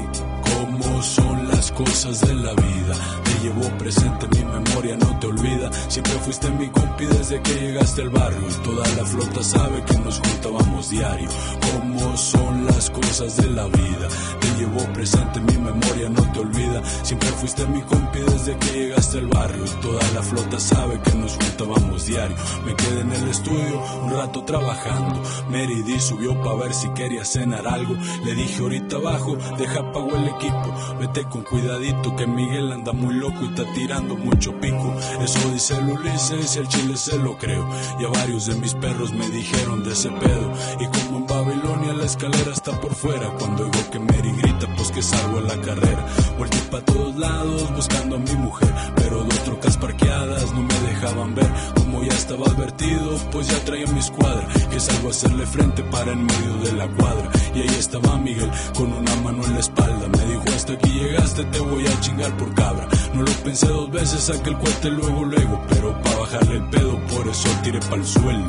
¿Cómo 0.54 1.02
son 1.02 1.49
las 1.49 1.73
cosas 1.73 2.21
de 2.21 2.35
la 2.35 2.52
vida? 2.52 3.27
Llevo 3.42 3.68
presente 3.78 4.26
mi 4.28 4.45
memoria, 4.45 4.97
no 4.97 5.16
te 5.21 5.28
olvida. 5.28 5.71
Siempre 5.88 6.12
fuiste 6.14 6.50
mi 6.50 6.68
compi 6.71 7.07
desde 7.07 7.40
que 7.40 7.54
llegaste 7.54 8.02
al 8.02 8.11
barrio. 8.11 8.49
Toda 8.64 8.87
la 8.97 9.04
flota 9.07 9.42
sabe 9.45 9.83
que 9.85 9.99
nos 9.99 10.18
juntábamos 10.18 10.90
diario. 10.90 11.28
¿Cómo 11.73 12.16
son 12.16 12.66
las 12.66 12.90
cosas 12.90 13.37
de 13.37 13.50
la 13.50 13.66
vida? 13.66 14.09
Te 14.40 14.49
llevo 14.59 14.80
presente 14.92 15.40
mi 15.40 15.57
memoria, 15.57 16.09
no 16.09 16.33
te 16.33 16.40
olvida. 16.40 16.83
Siempre 17.04 17.28
fuiste 17.28 17.64
mi 17.66 17.80
compi 17.83 18.18
desde 18.18 18.57
que 18.57 18.73
llegaste 18.73 19.18
al 19.18 19.28
barrio. 19.28 19.64
Toda 19.83 20.12
la 20.14 20.23
flota 20.23 20.59
sabe 20.59 21.00
que 21.00 21.14
nos 21.14 21.37
juntábamos 21.37 22.07
diario. 22.07 22.37
Me 22.66 22.75
quedé 22.75 23.00
en 23.02 23.12
el 23.12 23.28
estudio 23.28 23.83
un 24.02 24.11
rato 24.14 24.42
trabajando. 24.45 25.23
Mary 25.49 26.00
subió 26.00 26.40
para 26.42 26.57
ver 26.57 26.75
si 26.75 26.88
quería 26.88 27.25
cenar 27.25 27.68
algo. 27.68 27.95
Le 28.25 28.35
dije 28.35 28.62
ahorita 28.62 28.97
abajo, 28.97 29.37
deja 29.57 29.92
pago 29.92 30.16
el 30.16 30.28
equipo. 30.28 30.75
Vete 30.99 31.25
con 31.25 31.42
cuidadito 31.42 32.16
que 32.16 32.26
Miguel 32.26 32.73
anda 32.73 32.92
muy 32.92 33.14
loco 33.14 33.27
está 33.47 33.64
tirando 33.73 34.16
mucho 34.16 34.58
pico. 34.61 34.94
Eso 35.20 35.50
dice 35.50 35.76
el 35.76 35.90
Ulises 35.90 36.56
y 36.56 36.58
el 36.58 36.68
chile 36.68 36.97
se 36.97 37.18
lo 37.18 37.37
creo. 37.37 37.68
Y 37.99 38.04
a 38.04 38.08
varios 38.08 38.47
de 38.47 38.54
mis 38.56 38.75
perros 38.75 39.12
me 39.12 39.28
dijeron 39.28 39.85
de 39.85 39.92
ese 39.92 40.11
pedo. 40.11 40.52
Y 40.80 40.87
como 40.87 41.18
en 41.18 41.26
Babilonia 41.26 41.92
la 41.94 42.04
escalera 42.04 42.52
está 42.52 42.73
por 42.80 42.94
fuera. 42.94 43.30
Cuando 43.38 43.64
oigo 43.64 43.90
que 43.90 43.99
Mary 43.99 44.32
grita, 44.32 44.68
que 44.87 45.02
salgo 45.02 45.38
a 45.38 45.42
la 45.42 45.61
carrera. 45.61 46.06
Vuelto 46.38 46.56
para 46.70 46.85
todos 46.85 47.16
lados 47.16 47.75
buscando 47.75 48.16
a 48.16 48.18
mi 48.18 48.35
mujer. 48.37 48.73
Pero 48.94 49.25
dos 49.25 49.44
trocas 49.44 49.76
parqueadas 49.76 50.52
no 50.52 50.62
me 50.62 50.75
dejaban 50.88 51.35
ver. 51.35 51.50
Como 51.75 52.02
ya 52.02 52.14
estaba 52.14 52.47
advertido, 52.47 53.18
pues 53.32 53.49
ya 53.49 53.58
traía 53.64 53.87
mi 53.88 53.99
escuadra. 53.99 54.47
Que 54.70 54.80
salgo 54.80 55.08
a 55.08 55.11
hacerle 55.11 55.47
frente 55.47 55.82
para 55.85 56.12
en 56.12 56.25
medio 56.25 56.54
de 56.64 56.73
la 56.73 56.88
cuadra. 56.88 57.30
Y 57.54 57.61
ahí 57.61 57.76
estaba 57.78 58.16
Miguel 58.18 58.50
con 58.76 58.92
una 58.92 59.14
mano 59.16 59.44
en 59.44 59.54
la 59.54 59.61
espalda. 59.61 60.08
Me 60.08 60.25
dijo 60.26 60.44
hasta 60.54 60.73
aquí 60.75 60.90
llegaste, 60.90 61.44
te 61.44 61.58
voy 61.61 61.87
a 61.87 62.00
chingar 62.00 62.37
por 62.37 62.54
cabra. 62.54 62.88
No 63.14 63.23
lo 63.23 63.32
pensé 63.44 63.66
dos 63.66 63.90
veces, 63.90 64.23
saqué 64.23 64.50
el 64.50 64.58
cuete 64.58 64.90
luego, 64.90 65.25
luego. 65.25 65.62
Pero 65.68 66.02
pa' 66.02 66.16
bajarle 66.16 66.56
el 66.56 66.68
pedo, 66.68 67.00
por 67.06 67.28
eso 67.28 67.49
tiré 67.62 67.80
pa'l 67.80 68.04
suelo. 68.06 68.47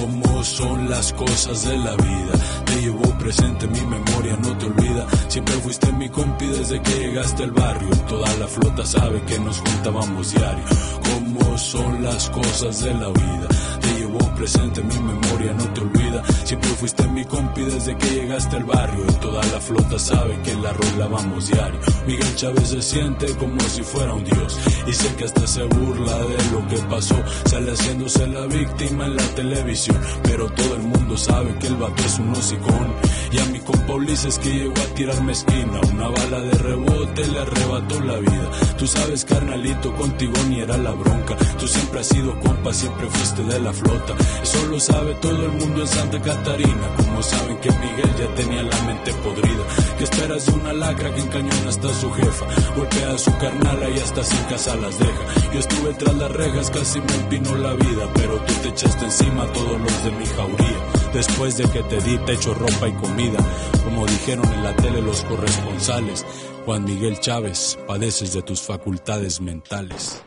¿Cómo 0.00 0.44
son 0.44 0.90
las 0.90 1.12
cosas 1.12 1.64
de 1.64 1.78
la 1.78 1.96
vida? 1.96 2.32
Te 2.72 2.80
llevo 2.80 3.02
presente 3.18 3.66
mi 3.66 3.80
memoria, 3.82 4.34
no 4.42 4.56
te 4.56 4.64
olvida. 4.64 5.06
Siempre 5.28 5.54
fuiste 5.56 5.92
mi 5.92 6.08
compi 6.08 6.46
desde 6.46 6.80
que 6.80 6.98
llegaste 7.00 7.44
al 7.44 7.50
barrio. 7.50 7.90
Toda 8.08 8.34
la 8.36 8.46
flota 8.46 8.86
sabe 8.86 9.20
que 9.26 9.38
nos 9.40 9.58
juntábamos 9.58 10.32
diario. 10.32 10.64
¿Cómo 11.12 11.58
son 11.58 12.02
las 12.02 12.30
cosas 12.30 12.82
de 12.82 12.94
la 12.94 13.08
vida? 13.08 13.48
Te 13.78 13.88
llevo 13.98 14.18
presente 14.36 14.82
mi 14.82 14.98
memoria, 15.00 15.52
no 15.52 15.64
te 15.74 15.80
olvida. 15.82 16.22
Siempre 16.44 16.70
fuiste 16.70 17.06
mi 17.08 17.24
compi 17.26 17.62
desde 17.62 17.96
que 17.96 18.06
llegaste 18.08 18.56
al 18.56 18.64
barrio. 18.64 19.04
Toda 19.20 19.44
la 19.44 19.60
flota 19.60 19.98
sabe 19.98 20.40
que 20.42 20.54
la 20.54 20.72
rola 20.72 21.08
vamos 21.08 21.48
diario. 21.48 21.80
Miguel 22.06 22.36
Chávez 22.36 22.68
se 22.70 22.80
siente 22.80 23.26
como 23.36 23.60
si 23.60 23.82
fuera 23.82 24.14
un 24.14 24.24
dios. 24.24 24.58
Y 24.86 24.92
sé 24.94 25.14
que 25.16 25.24
hasta 25.24 25.46
se 25.46 25.62
burla 25.64 26.18
de 26.18 26.50
lo 26.52 26.66
que 26.68 26.78
pasó. 26.88 27.16
Sale 27.44 27.72
haciéndose 27.72 28.26
la 28.28 28.46
víctima 28.46 29.06
en 29.06 29.16
la 29.16 29.26
televisión. 29.34 29.98
Pero 30.22 30.50
todo 30.52 30.74
el 30.76 30.82
mundo 30.82 31.16
sabe 31.16 31.54
que 31.58 31.66
el 31.66 31.76
vato 31.76 32.02
es 32.02 32.18
un 32.18 32.34
hocicón. 32.62 32.92
Y 33.32 33.38
a 33.38 33.46
mi 33.46 33.58
compa 33.60 33.94
Ulises 33.94 34.38
que 34.38 34.50
llegó 34.50 34.74
a 34.74 34.94
tirarme 34.94 35.32
esquina. 35.32 35.80
Una 35.90 36.08
bala 36.08 36.40
de 36.40 36.50
rebote 36.58 37.26
le 37.28 37.40
arrebató 37.40 38.00
la 38.00 38.16
vida. 38.18 38.50
Tú 38.76 38.86
sabes, 38.86 39.24
carnalito, 39.24 39.94
contigo 39.94 40.34
ni 40.48 40.60
era 40.60 40.76
la 40.76 40.90
bronca. 40.90 41.36
Tú 41.58 41.66
siempre 41.66 42.00
has 42.00 42.08
sido 42.08 42.38
compa, 42.40 42.72
siempre 42.74 43.08
fuiste 43.08 43.42
de 43.44 43.60
la 43.60 43.72
flota. 43.72 44.14
Eso 44.42 44.66
lo 44.66 44.78
sabe 44.78 45.14
todo 45.14 45.46
el 45.46 45.52
mundo 45.52 45.80
en 45.80 45.88
Santa 45.88 46.20
Catarina. 46.20 46.88
Como 46.96 47.22
saben 47.22 47.56
que 47.58 47.70
Miguel 47.70 48.14
ya 48.18 48.34
tenía 48.34 48.62
la 48.62 48.82
mente 48.82 49.14
podrida. 49.14 49.64
¿Qué 49.96 50.04
esperas 50.04 50.46
de 50.46 50.52
una 50.52 50.72
lacra 50.74 51.14
que 51.14 51.20
encañona 51.20 51.68
hasta 51.68 51.94
su 51.94 52.10
jefa? 52.12 52.46
Golpea 52.76 53.14
a 53.14 53.18
su 53.18 53.36
carnala 53.38 53.88
y 53.88 53.98
hasta 53.98 54.24
sin 54.24 54.42
casa 54.44 54.76
las 54.76 54.98
deja. 54.98 55.52
Yo 55.54 55.58
estuve 55.58 55.94
tras 55.94 56.14
las 56.16 56.32
rejas, 56.32 56.70
casi 56.70 57.00
me 57.00 57.14
empinó 57.14 57.54
la 57.56 57.72
vida. 57.74 58.04
Pero 58.14 58.36
tú 58.44 58.52
te 58.62 58.68
echaste 58.68 59.04
encima 59.06 59.44
a 59.44 59.52
todos 59.52 59.80
los 59.80 60.04
de 60.04 60.10
mi 60.10 60.26
jauría. 60.26 61.01
Después 61.12 61.58
de 61.58 61.64
que 61.68 61.82
te 61.82 62.00
di 62.00 62.16
techo, 62.18 62.54
ropa 62.54 62.88
y 62.88 62.92
comida. 62.92 63.38
Como 63.84 64.06
dijeron 64.06 64.50
en 64.52 64.64
la 64.64 64.74
tele 64.76 65.02
los 65.02 65.22
corresponsales. 65.24 66.24
Juan 66.64 66.84
Miguel 66.84 67.20
Chávez, 67.20 67.78
padeces 67.86 68.32
de 68.32 68.42
tus 68.42 68.62
facultades 68.62 69.40
mentales. 69.40 70.22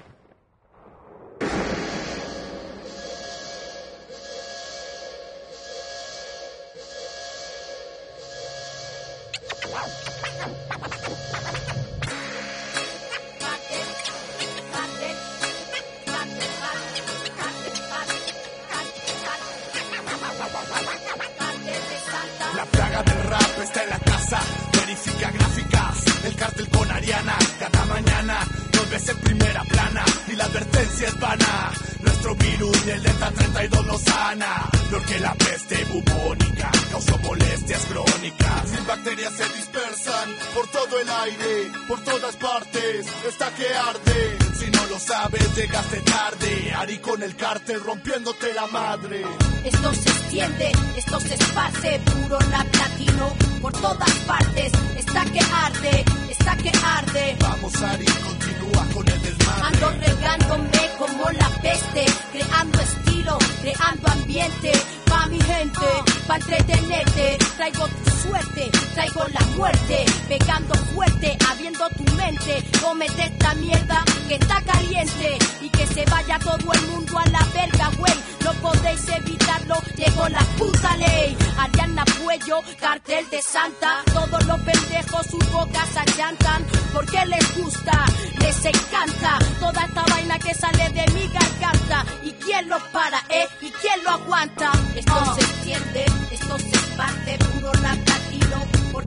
Primera 29.55 29.63
plana 29.63 30.05
y 30.27 30.35
la 30.35 30.45
advertencia 30.45 31.07
es 31.07 31.19
vana. 31.19 31.71
Nuestro 32.01 32.35
virus 32.35 32.85
y 32.85 32.89
el 32.91 33.03
Delta 33.03 33.31
32 33.31 33.85
nos 33.85 34.01
sana, 34.01 34.69
peor 34.89 35.05
que 35.05 35.19
la 35.19 35.33
peste 35.35 35.83
bubónica, 35.85 36.71
causó 36.91 37.17
molestias 37.19 37.81
crónicas. 37.85 38.71
Mil 38.71 38.85
bacterias 38.88 39.33
se 39.33 39.43
dispersan 39.55 40.29
por 40.53 40.67
todo 40.67 41.00
el 41.00 41.09
aire, 41.09 41.71
por 41.88 42.03
todas 42.03 42.35
partes, 42.35 43.05
está 43.27 43.50
que 43.55 43.67
arde. 43.74 44.38
Si 44.59 44.71
no 44.71 44.85
lo 44.88 45.00
sabes, 45.00 45.55
llegaste 45.55 46.01
tarde, 46.01 46.74
Ari 46.77 46.97
con 47.00 47.24
el 47.24 47.35
cártel 47.35 47.79
rompiéndote 47.83 48.53
la 48.53 48.67
madre. 48.67 49.24
Esto 49.63 49.93
se 49.93 50.09
extiende, 50.09 50.71
esto 50.97 51.19
se 51.19 51.33
esparce, 51.35 52.00
puro 52.05 52.39
rap 52.39 52.75
latino 52.75 53.33
por 53.62 53.74
todas 53.74 54.13
partes. 54.27 54.71
Está 54.97 55.25
que 55.25 55.39
arde, 55.39 56.05
está 56.29 56.57
que 56.57 56.71
arde. 56.83 57.35
Vamos 57.39 57.81
Ari, 57.81 58.05
continúa 58.05 58.85
con 58.93 59.07
el. 59.07 59.25
Ando 59.64 59.92
regándome 60.00 60.90
como 60.98 61.30
la 61.32 61.50
peste, 61.62 62.06
creando 62.32 62.80
estilo, 62.80 63.38
creando 63.62 64.12
ambiente. 64.12 64.72
Pa' 65.06 65.28
mi 65.28 65.40
gente, 65.42 65.88
pa' 66.28 66.38
entretenerte. 66.38 67.38
Traigo 67.58 67.88
suerte, 68.25 68.70
traigo 68.94 69.24
la 69.34 69.41
muerte. 69.58 70.05
Pegando 70.27 70.74
fuerte, 70.94 71.38
abriendo 71.50 71.89
tu 71.89 72.03
mente. 72.15 72.63
Cómete 72.82 73.24
esta 73.24 73.53
mierda 73.55 74.03
que 74.27 74.36
está 74.36 74.62
caliente. 74.62 75.38
Y 75.62 75.70
que 75.70 75.88
se 75.88 76.05
vaya 76.05 76.39
todo 76.39 76.74
el 76.74 76.88
mundo 76.88 77.17
a 77.17 77.25
la 77.29 77.44
verga, 77.53 77.89
güey. 77.98 78.13
No 78.44 78.53
podéis 78.55 79.08
evitarlo, 79.10 79.75
llegó 79.96 80.29
la 80.29 80.41
puta 80.58 80.96
ley. 80.98 81.38
Ariana 81.58 82.05
Puello, 82.05 82.62
cartel 82.79 83.27
de 83.29 83.41
Santa. 83.41 84.03
Todos 84.13 84.46
los 84.46 84.60
pendejos 84.62 85.25
sus 85.27 85.51
bocas 85.51 85.89
achantan. 85.98 86.65
Porque 86.94 87.25
les 87.25 87.58
gusta, 87.58 88.05
les 88.39 88.65
encanta. 88.65 89.39
Toda 89.60 89.86
esta 89.86 90.03
vaina 90.10 90.38
que 90.39 90.53
sale 90.53 90.89
de 90.89 91.05
mi 91.13 91.27
garganta. 91.27 92.05
¿Y 92.24 92.32
quién 92.34 92.70
lo 92.70 92.79
para, 92.91 93.20
eh? 93.29 93.48
¿Y 93.62 93.70
quién 93.72 94.03
lo 94.03 94.12
aguanta? 94.12 94.72
Esto 94.96 95.36
se 95.36 95.41
extiende, 95.41 96.05
esto 96.32 96.58
se 96.58 96.86
parte, 96.96 97.38
puro 97.39 97.72
rap 97.74 98.14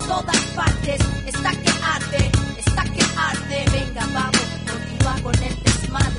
todas 0.08 0.40
partes. 0.56 1.00
Está 1.26 1.50
que 1.50 1.68
está 2.56 2.84
que. 2.94 3.64
Venga, 3.70 4.06
vamos, 4.12 4.46
continúa 4.66 5.14
con 5.22 5.42
el. 5.44 5.67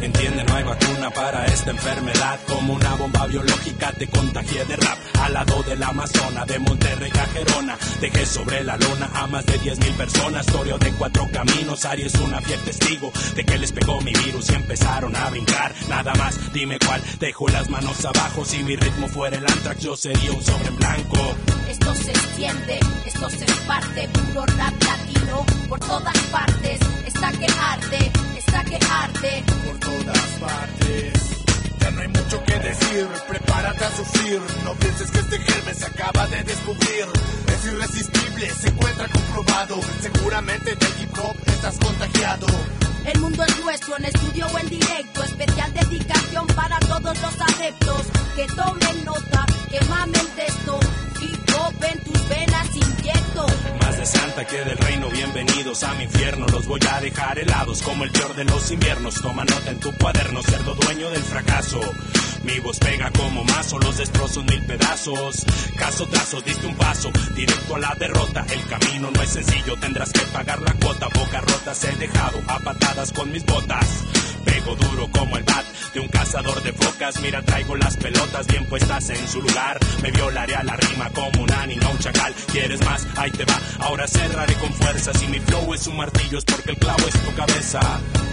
Entiende, 0.01 0.43
no 0.43 0.55
hay 0.55 0.63
vacuna 0.63 1.09
para 1.11 1.45
esta 1.45 1.71
enfermedad. 1.71 2.39
Como 2.47 2.73
una 2.73 2.95
bomba 2.95 3.27
biológica 3.27 3.91
te 3.91 4.07
contagié 4.07 4.65
de 4.65 4.75
rap. 4.75 4.97
Al 5.21 5.33
lado 5.33 5.63
del 5.63 5.83
Amazona, 5.83 6.45
de 6.45 6.59
Monterrey 6.59 7.11
a 7.11 7.25
Gerona. 7.27 7.77
Dejé 7.99 8.25
sobre 8.25 8.63
la 8.63 8.77
lona 8.77 9.09
a 9.13 9.27
más 9.27 9.45
de 9.45 9.57
10 9.57 9.79
mil 9.79 9.93
personas. 9.93 10.45
Toreo 10.45 10.77
de 10.77 10.91
cuatro 10.93 11.27
caminos. 11.31 11.85
Ari 11.85 12.03
es 12.03 12.15
una 12.15 12.41
fiel 12.41 12.59
testigo 12.61 13.11
de 13.35 13.43
que 13.43 13.57
les 13.57 13.71
pegó 13.71 13.99
mi 14.01 14.13
virus 14.13 14.49
y 14.49 14.55
empezaron 14.55 15.15
a 15.15 15.29
brincar. 15.29 15.73
Nada 15.87 16.13
más, 16.15 16.53
dime 16.53 16.79
cuál. 16.79 17.01
Dejo 17.19 17.47
las 17.49 17.69
manos 17.69 18.03
abajo. 18.05 18.45
Si 18.45 18.63
mi 18.63 18.75
ritmo 18.75 19.07
fuera 19.07 19.37
el 19.37 19.45
antrax, 19.45 19.83
yo 19.83 19.95
sería 19.95 20.31
un 20.31 20.43
sobre 20.43 20.69
blanco. 20.71 21.35
Esto 21.69 21.93
se 21.95 22.11
extiende, 22.11 22.79
esto 23.05 23.29
se 23.29 23.45
parte, 23.67 24.07
puro 24.09 24.45
rap 24.45 24.73
latino 24.83 25.45
por 25.67 25.79
todas 25.79 26.17
partes. 26.31 26.79
Está 27.05 27.31
que 27.31 27.45
arde, 27.45 28.11
que 28.51 29.43
por 29.65 29.79
todas 29.79 30.27
partes. 30.39 31.13
Ya 31.79 31.91
no 31.91 32.01
hay 32.01 32.07
mucho 32.07 32.43
que 32.43 32.59
decir, 32.59 33.07
prepárate 33.27 33.85
a 33.85 33.91
sufrir. 33.95 34.41
No 34.63 34.73
pienses 34.75 35.11
que 35.11 35.19
este 35.19 35.39
germen 35.39 35.75
se 35.75 35.85
acaba 35.85 36.27
de 36.27 36.43
descubrir. 36.43 37.05
Es 37.47 37.65
irresistible, 37.65 38.49
se 38.49 38.69
encuentra 38.69 39.07
comprobado. 39.07 39.79
Seguramente 40.01 40.75
del 40.75 41.01
hip 41.01 41.17
hop 41.19 41.35
estás 41.47 41.77
contagiado. 41.77 42.47
El 43.05 43.19
mundo 43.19 43.43
es 43.43 43.59
nuestro, 43.63 43.97
en 43.97 44.05
estudio 44.05 44.47
o 44.47 44.59
en 44.59 44.69
directo. 44.69 45.23
Especial 45.23 45.73
dedicación 45.73 46.47
para 46.47 46.79
todos 46.79 47.21
los 47.21 47.41
adeptos. 47.41 48.01
Que 48.35 48.47
tomen 48.47 48.98
llevarlos 54.43 55.83
a 55.83 55.93
mi 55.95 56.03
infierno. 56.03 56.45
Los 56.47 56.67
voy 56.67 56.79
a 56.89 57.01
dejar 57.01 57.39
helados 57.39 57.81
como 57.81 58.03
el 58.03 58.11
peor 58.11 58.35
de 58.35 58.43
los 58.45 58.71
inviernos. 58.71 59.15
Toma 59.21 59.43
nota 59.43 59.71
en 59.71 59.79
tu 59.79 59.91
cuaderno, 59.97 60.41
cerdo 60.43 60.75
dueño 60.75 61.09
del 61.09 61.23
fracaso. 61.23 61.79
Mi 62.43 62.59
voz 62.59 62.79
pega 62.79 63.11
como 63.11 63.43
mazo, 63.43 63.77
los 63.79 63.97
destrozo 63.97 64.39
en 64.41 64.45
mil 64.47 64.61
pedazos. 64.65 65.45
Caso 65.77 66.07
trazo, 66.07 66.41
diste 66.41 66.67
un 66.67 66.75
paso, 66.75 67.11
directo 67.35 67.75
a 67.75 67.79
la 67.79 67.95
derrota. 67.99 68.45
El 68.49 68.65
camino 68.67 69.11
no 69.11 69.21
es 69.21 69.29
sencillo, 69.29 69.75
tendrás 69.79 70.11
que 70.11 70.21
pagar 70.31 70.61
la 70.61 70.73
cuota. 70.73 71.07
Boca 71.13 71.41
rota 71.41 71.75
se 71.75 71.91
he 71.91 71.95
dejado 71.97 72.39
a 72.47 72.59
patadas 72.59 73.11
con 73.11 73.31
mis 73.31 73.45
botas. 73.45 73.85
Pego 74.45 74.75
duro 74.75 75.09
como 75.11 75.37
el 75.37 75.43
bat 75.43 75.65
de 75.93 75.99
un 75.99 76.07
cazador 76.07 76.61
de 76.63 76.73
focas. 76.73 77.19
Mira, 77.21 77.41
traigo 77.41 77.75
las 77.75 77.97
pelotas 77.97 78.47
bien 78.47 78.65
puestas 78.65 79.09
en 79.09 79.27
su 79.27 79.41
lugar. 79.41 79.79
Me 80.01 80.11
violaré 80.11 80.55
a 80.55 80.63
la 80.63 80.75
rima 80.75 81.09
como 81.09 81.43
un 81.43 81.51
anima, 81.51 81.89
un 81.89 81.97
chacal. 81.99 82.33
¿Quieres 82.51 82.83
más? 82.85 83.07
Ahí 83.15 83.31
te 83.31 83.45
va. 83.45 83.59
Ahora 83.79 84.07
cerraré 84.07 84.53
con 84.55 84.73
fuerza. 84.73 85.13
Si 85.13 85.27
mi 85.27 85.39
flow 85.39 85.73
es 85.73 85.87
un 85.87 85.97
martillo, 85.97 86.37
es 86.37 86.45
porque 86.45 86.71
el 86.71 86.77
clavo 86.77 87.07
es 87.07 87.19
tu 87.21 87.33
cabeza. 87.35 87.79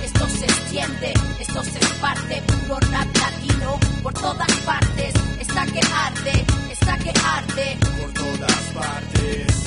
Esto 0.04 0.28
se 0.28 0.44
extiende, 0.44 1.14
esto 1.40 1.62
se 1.64 1.86
parte, 2.00 2.42
rap 2.68 3.16
latino 3.16 3.78
por 4.02 4.14
todas 4.14 4.52
partes. 4.64 5.14
Está 5.40 5.66
que 5.66 5.80
arde, 5.80 6.44
está 6.70 6.98
que 6.98 7.10
arde. 7.10 7.78
Por 8.00 8.12
todas 8.12 8.62
partes. 8.74 9.66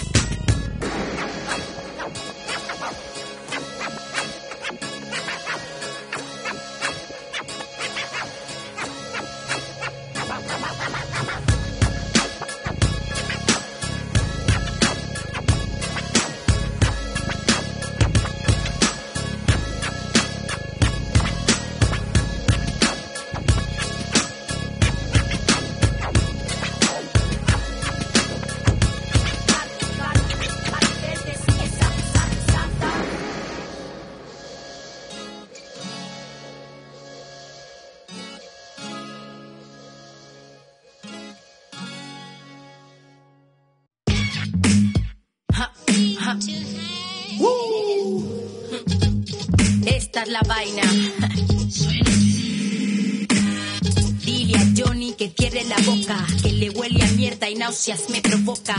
La 50.27 50.41
vaina. 50.41 50.81
Dile 54.25 54.57
a 54.57 54.65
Johnny 54.75 55.13
que 55.17 55.29
cierre 55.35 55.63
la 55.63 55.77
boca, 55.77 56.27
que 56.43 56.51
le 56.51 56.69
huele 56.71 57.01
a 57.03 57.07
mierda 57.13 57.49
y 57.49 57.55
náuseas 57.55 58.09
me 58.09 58.21
provoca. 58.21 58.75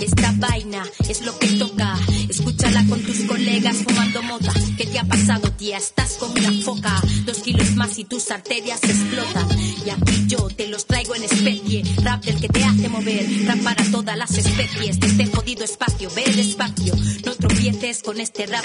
Esta 0.00 0.32
vaina 0.38 0.82
es 1.08 1.20
lo 1.26 1.38
que 1.38 1.48
toca. 1.58 1.94
Escúchala 2.28 2.86
con 2.86 3.02
tus 3.02 3.20
colegas 3.20 3.76
fumando 3.76 4.22
mota. 4.22 4.52
¿Qué 4.78 4.86
te 4.86 4.98
ha 4.98 5.04
pasado, 5.04 5.52
tía? 5.52 5.76
Estás 5.76 6.14
como 6.14 6.32
una 6.32 6.52
foca. 6.64 7.00
Dos 7.26 7.38
kilos 7.40 7.74
más 7.76 7.98
y 7.98 8.04
tus 8.04 8.30
arterias 8.30 8.82
explotan. 8.82 9.46
Y 9.84 9.90
aquí 9.90 10.24
yo 10.26 10.48
te 10.48 10.68
los 10.68 10.86
traigo 10.86 11.14
en 11.14 11.24
especie. 11.24 11.84
Rap 12.02 12.24
del 12.24 12.40
que 12.40 12.48
te 12.48 12.64
hace 12.64 12.88
mover. 12.88 13.46
Rap 13.46 13.58
para 13.58 13.84
todas 13.90 14.16
las 14.16 14.30
especies 14.36 14.98
de 15.00 15.06
este 15.06 15.26
jodido 15.26 15.64
espacio. 15.64 16.10
Ve 16.16 16.24
despacio. 16.34 16.94
No 17.26 17.34
tropieces 17.34 18.02
con 18.02 18.20
este 18.20 18.46
rap. 18.46 18.64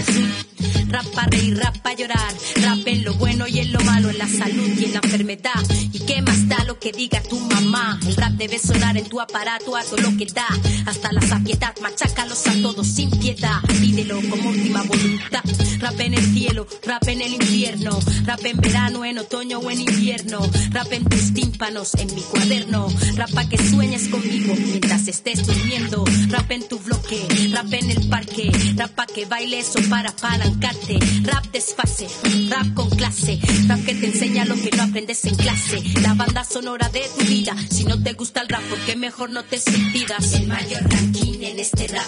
Rap 0.94 1.08
para 1.08 1.28
reír, 1.28 1.58
rap 1.58 1.76
para 1.80 1.96
llorar. 1.96 2.34
Rap 2.62 2.88
en 2.88 3.04
lo 3.04 3.16
bueno 3.16 3.48
y 3.48 3.58
en 3.58 3.74
lo 3.74 3.80
malo. 3.80 4.12
En 4.12 4.20
la 4.20 4.28
salud 4.28 4.70
y 4.78 4.86
en 4.86 4.94
la 4.94 5.00
enfermedad. 5.02 5.64
¿Y 5.92 6.00
qué 6.02 6.22
más 6.22 6.48
da 6.48 6.64
lo 6.66 6.78
que 6.78 6.92
diga 6.92 7.20
tu 7.24 7.40
mamá? 7.40 8.00
El 8.06 8.16
rap 8.16 8.34
debe 8.34 8.60
sonar 8.60 8.96
en 8.96 9.10
tu 9.10 9.20
aparato 9.20 9.76
a 9.76 9.84
todo 9.84 9.98
lo 9.98 10.16
que 10.16 10.28
da. 10.28 10.46
Hasta 10.86 11.12
la 11.12 11.22
saciedad. 11.22 11.74
Machácalos 11.82 12.46
a 12.46 12.54
todos 12.62 12.86
sin 12.86 13.10
piedad. 13.10 13.60
Pídelo 13.82 14.22
como 14.30 14.52
última 14.52 14.84
voluntad. 14.84 15.42
Rap 15.80 16.00
en 16.00 16.14
el 16.14 16.26
cielo, 16.32 16.68
rap 16.86 17.08
en 17.08 17.22
el 17.22 17.34
infierno. 17.34 18.00
Rap 18.26 18.46
en 18.46 18.58
verano, 18.58 19.04
en 19.04 19.18
otoño 19.18 19.58
o 19.58 19.72
en 19.72 19.82
invierno. 19.82 20.42
Rap 20.70 20.94
en 20.94 21.06
tus 21.06 21.34
tímpanos, 21.34 21.96
en 21.96 22.14
mi 22.14 22.22
cuaderno. 22.22 22.88
Rap 23.16 23.32
pa' 23.32 23.50
que 23.50 23.58
sueñes 23.58 24.10
conmigo 24.10 24.54
mientras 24.56 25.08
estés 25.08 25.44
durmiendo. 25.48 26.06
Rap 26.30 26.52
en 26.52 26.68
tu 26.68 26.78
bloque, 26.78 27.50
rap 27.52 27.74
en 27.74 27.90
el 27.90 28.08
parque. 28.10 28.52
Rap 28.76 28.92
pa' 28.92 29.08
que 29.08 29.26
bailes 29.26 29.76
o 29.76 29.90
para 29.90 30.12
apalancarte. 30.12 30.83
Rap 31.24 31.46
desfase, 31.52 32.08
rap 32.50 32.74
con 32.74 32.90
clase. 32.90 33.40
Rap 33.68 33.84
que 33.86 33.96
te 33.96 34.08
enseña 34.08 34.46
lo 34.46 34.56
que 34.56 34.72
no 34.76 34.84
aprendes 34.84 35.24
en 35.26 35.36
clase. 35.36 35.82
La 36.02 36.14
banda 36.14 36.44
sonora 36.44 36.90
de 36.90 37.04
tu 37.18 37.26
vida. 37.26 37.56
Si 37.70 37.86
no 37.86 38.02
te 38.02 38.14
gusta 38.14 38.42
el 38.42 38.50
rap, 38.50 38.62
¿por 38.64 38.80
qué 38.80 38.96
mejor 38.96 39.30
no 39.30 39.44
te 39.44 39.60
suicidas? 39.60 40.34
El 40.34 40.48
mayor 40.48 40.84
ranking 40.90 41.42
en 41.42 41.60
este 41.60 41.88
rap. 41.88 42.08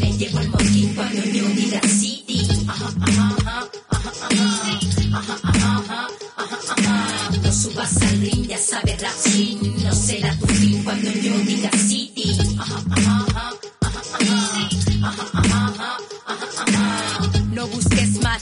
Me 0.00 0.12
llevo 0.18 0.40
el 0.40 0.48
motín 0.48 0.94
cuando 0.94 1.22
city. 1.88 2.46
Ajá, 2.68 2.92
ajá, 3.00 3.36
ajá, 3.90 4.12
ajá. 4.28 4.48
No 7.42 7.52
subas 7.52 7.96
al 8.02 8.20
ring, 8.20 8.46
ya 8.46 8.58
sabes 8.58 9.00
rap 9.00 9.14
swing. 9.14 9.58
No 9.82 9.94
será 9.94 10.36
tu 10.38 10.46
fin 10.46 10.84
cuando 10.84 11.10
yo 11.10 11.38
diga 11.38 11.70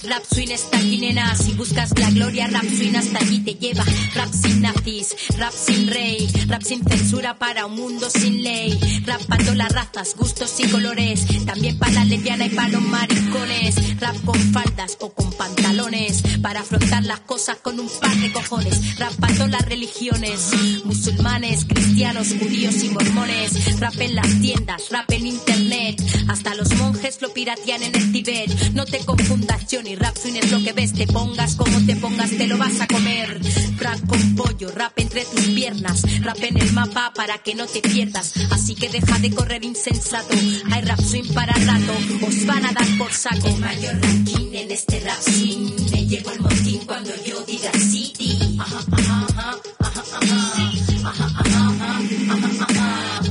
rap 0.08 0.22
swing 0.24 0.50
está 0.50 0.78
aquí 0.78 0.98
nena. 0.98 1.34
Si 1.36 1.52
buscas 1.52 1.96
la 1.98 2.10
gloria, 2.10 2.46
rap 2.48 2.64
swing 2.64 2.94
hasta 2.94 3.18
allí 3.18 3.40
te 3.40 3.54
lleva. 3.54 3.84
Rap 4.14 4.32
sin 4.32 4.60
nazis, 4.62 5.14
rap 5.38 5.52
sin 5.52 5.86
rey. 5.88 6.28
Rap 6.48 6.62
sin 6.62 6.82
censura 6.84 7.38
para 7.38 7.66
un 7.66 7.76
mundo 7.76 8.08
sin 8.10 8.42
ley. 8.42 8.78
Rap 9.06 9.22
para 9.26 9.42
todas 9.42 9.56
las 9.56 9.72
razas, 9.72 10.14
gustos 10.16 10.54
y 10.60 10.68
colores. 10.68 11.26
También 11.46 11.78
para 11.78 11.92
la 11.92 12.04
lesbiana 12.04 12.46
y 12.46 12.50
para 12.50 12.68
los 12.68 12.82
maricones. 12.82 14.00
Rap 14.00 14.16
con 14.24 14.38
faldas 14.52 14.96
o 15.00 15.12
con 15.12 15.32
pantalones. 15.32 16.22
Para 16.42 16.60
afrontar 16.60 17.04
las 17.04 17.20
cosas 17.20 17.56
con 17.58 17.78
un 17.78 17.88
par 18.00 18.16
de 18.16 18.32
cojones. 18.32 18.98
Rap 18.98 19.12
para 19.14 19.34
todas 19.34 19.50
las 19.50 19.66
religiones. 19.66 20.50
Musulmanes, 20.84 21.64
cristianos, 21.64 22.28
judíos 22.38 22.82
y 22.82 22.88
mormones. 22.90 23.80
Rap 23.80 24.00
en 24.00 24.14
las 24.14 24.40
tiendas, 24.40 24.90
rap 24.90 25.10
en 25.12 25.26
internet. 25.26 26.02
Hasta 26.28 26.54
los 26.54 26.74
monjes 26.76 27.20
lo 27.20 27.32
piratean 27.32 27.82
en 27.82 27.94
el 27.94 28.12
Tibet 28.12 28.72
No 28.72 28.84
te 28.84 28.98
confundas, 29.00 29.66
Johnny, 29.70 29.91
rap 29.96 30.16
swing 30.16 30.36
es 30.36 30.50
lo 30.50 30.62
que 30.62 30.72
ves 30.72 30.92
Te 30.92 31.06
pongas 31.06 31.56
como 31.56 31.84
te 31.86 31.96
pongas, 31.96 32.30
te 32.30 32.46
lo 32.46 32.58
vas 32.58 32.80
a 32.80 32.86
comer 32.86 33.40
Rap 33.78 33.98
con 34.06 34.34
pollo, 34.36 34.70
rap 34.70 34.92
entre 34.96 35.24
tus 35.24 35.46
piernas 35.46 36.02
Rap 36.22 36.42
en 36.42 36.58
el 36.58 36.72
mapa 36.72 37.12
para 37.14 37.38
que 37.38 37.54
no 37.54 37.66
te 37.66 37.80
pierdas 37.80 38.34
Así 38.50 38.74
que 38.74 38.88
deja 38.88 39.18
de 39.18 39.30
correr 39.30 39.64
insensato 39.64 40.34
Hay 40.70 40.82
rap 40.82 41.00
swing 41.00 41.32
para 41.34 41.52
rato, 41.52 41.92
os 42.26 42.46
van 42.46 42.66
a 42.66 42.72
dar 42.72 42.86
por 42.98 43.12
saco 43.12 43.48
mayor 43.56 44.00
ranking 44.00 44.54
en 44.54 44.70
este 44.70 45.00
rap 45.00 45.20
swing 45.20 45.90
Me 45.90 46.06
llevo 46.06 46.30
el 46.32 46.40
motín 46.40 46.80
cuando 46.86 47.10
yo 47.24 47.42
diga 47.42 47.72
city 47.72 48.58
Ajá, 48.58 48.80
ajá, 48.92 49.26
ajá. 49.30 49.58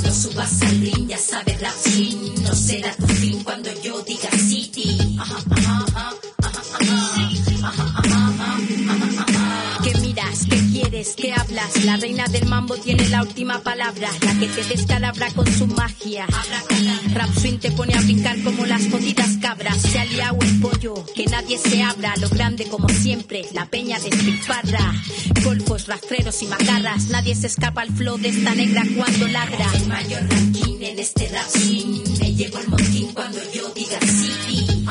No 0.04 0.14
subas 0.14 0.62
al 0.62 0.82
ring, 0.82 1.08
ya 1.08 1.18
sabes 1.18 1.60
rap 1.62 1.74
swing 1.84 2.44
No 2.44 2.54
será 2.54 2.94
tu 2.96 3.08
fin 3.08 3.44
cuando 3.44 3.70
yo 3.82 4.02
diga 4.04 4.30
city 4.32 4.98
quieres? 10.82 11.16
¿Qué 11.16 11.34
hablas? 11.34 11.86
La 11.86 11.98
reina 11.98 12.26
del 12.26 12.48
mambo 12.48 12.76
tiene 12.78 13.08
la 13.10 13.22
última 13.22 13.60
palabra, 13.60 14.10
la 14.22 14.40
que 14.40 14.48
te 14.48 14.64
descalabra 14.64 15.32
con 15.32 15.46
su 15.48 15.68
magia. 15.68 16.26
Rap 17.14 17.30
te 17.60 17.72
pone 17.72 17.94
a 17.94 18.02
brincar 18.02 18.42
como 18.44 18.66
las 18.66 18.90
jodidas 18.90 19.38
cabras. 19.42 19.82
Se 19.82 20.00
ha 20.00 20.06
liado 20.06 20.38
el 20.42 20.60
pollo, 20.60 21.06
que 21.16 21.26
nadie 21.26 21.58
se 21.58 21.82
abra. 21.84 22.16
Lo 22.18 22.30
grande 22.30 22.66
como 22.66 22.90
siempre, 22.90 23.46
la 23.54 23.66
peña 23.66 24.00
despilfarra. 24.00 24.94
Golfos, 25.44 25.88
rastreros 25.88 26.42
y 26.42 26.48
macarras. 26.48 27.08
Nadie 27.10 27.36
se 27.36 27.48
escapa 27.48 27.82
al 27.82 27.92
flow 27.92 28.18
de 28.18 28.30
esta 28.30 28.56
negra 28.56 28.84
cuando 28.96 29.28
ladra. 29.28 29.68
El 29.76 29.88
mayor 29.88 30.30
ranking 30.30 30.82
en 30.82 31.00
este 31.00 31.28
rap 31.30 31.48
swing. 31.48 32.04
Me 32.20 32.34
llevo 32.34 32.60
el 32.60 32.68
motín 32.70 33.14
cuando 33.14 33.40
yo 33.54 33.70
diga 33.70 34.00
city. 34.00 34.86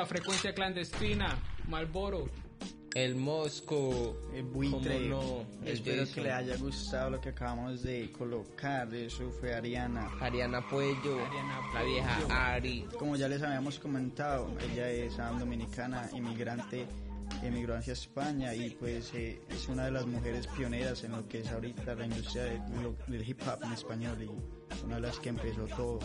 De 0.00 0.02
vuelta 0.02 0.02
a 0.02 0.06
Frecuencia 0.06 0.54
Clandestina, 0.54 1.38
Malboro. 1.68 2.26
El 2.94 3.14
Mosco, 3.14 4.16
El 4.34 4.42
buitre. 4.44 5.08
¿cómo 5.10 5.22
no? 5.22 5.64
El 5.64 5.74
Espero 5.74 5.98
Jason. 6.02 6.14
que 6.14 6.20
le 6.22 6.32
haya 6.32 6.56
gustado 6.56 7.10
lo 7.10 7.20
que 7.20 7.28
acabamos 7.28 7.82
de 7.82 8.10
colocar. 8.10 8.92
Eso 8.92 9.30
fue 9.30 9.54
Ariana. 9.54 10.10
Ariana 10.20 10.66
Puello, 10.68 11.24
Ariana 11.24 11.60
la 11.72 11.82
vieja 11.84 12.16
Puello. 12.18 12.34
Ari. 12.34 12.84
Como 12.98 13.14
ya 13.16 13.28
les 13.28 13.40
habíamos 13.42 13.78
comentado, 13.78 14.50
ella 14.72 14.90
es 14.90 15.16
dominicana, 15.16 16.08
inmigrante, 16.12 16.88
emigró 17.44 17.76
hacia 17.76 17.92
España 17.92 18.52
y 18.56 18.70
pues 18.70 19.12
eh, 19.14 19.40
es 19.50 19.68
una 19.68 19.84
de 19.84 19.92
las 19.92 20.06
mujeres 20.06 20.48
pioneras 20.48 21.04
en 21.04 21.12
lo 21.12 21.28
que 21.28 21.40
es 21.40 21.48
ahorita 21.52 21.94
la 21.94 22.06
industria 22.06 22.42
de- 22.44 22.58
lo- 22.82 22.96
del 23.06 23.28
hip 23.28 23.40
hop 23.46 23.62
en 23.62 23.72
español 23.72 24.20
y 24.20 24.84
una 24.84 24.96
de 24.96 25.00
las 25.02 25.20
que 25.20 25.28
empezó 25.28 25.64
todo. 25.76 26.00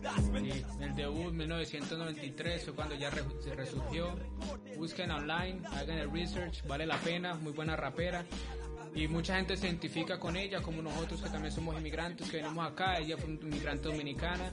Sí, 0.00 0.64
el 0.80 0.94
debut 0.94 1.32
1993 1.32 2.64
fue 2.64 2.74
cuando 2.74 2.94
ya 2.94 3.10
se 3.10 3.54
resurgió. 3.54 4.16
Busquen 4.76 5.10
online, 5.10 5.60
hagan 5.66 5.98
el 5.98 6.10
research, 6.10 6.66
vale 6.66 6.86
la 6.86 6.96
pena, 6.98 7.34
muy 7.34 7.52
buena 7.52 7.76
rapera. 7.76 8.24
Y 8.94 9.06
mucha 9.06 9.36
gente 9.36 9.56
se 9.56 9.66
identifica 9.66 10.18
con 10.18 10.36
ella, 10.36 10.60
como 10.62 10.82
nosotros 10.82 11.22
que 11.22 11.28
también 11.28 11.52
somos 11.52 11.78
inmigrantes, 11.78 12.28
que 12.28 12.38
venimos 12.38 12.66
acá. 12.66 12.98
Ella 12.98 13.16
fue 13.16 13.30
una 13.30 13.40
inmigrante 13.42 13.88
dominicana 13.88 14.50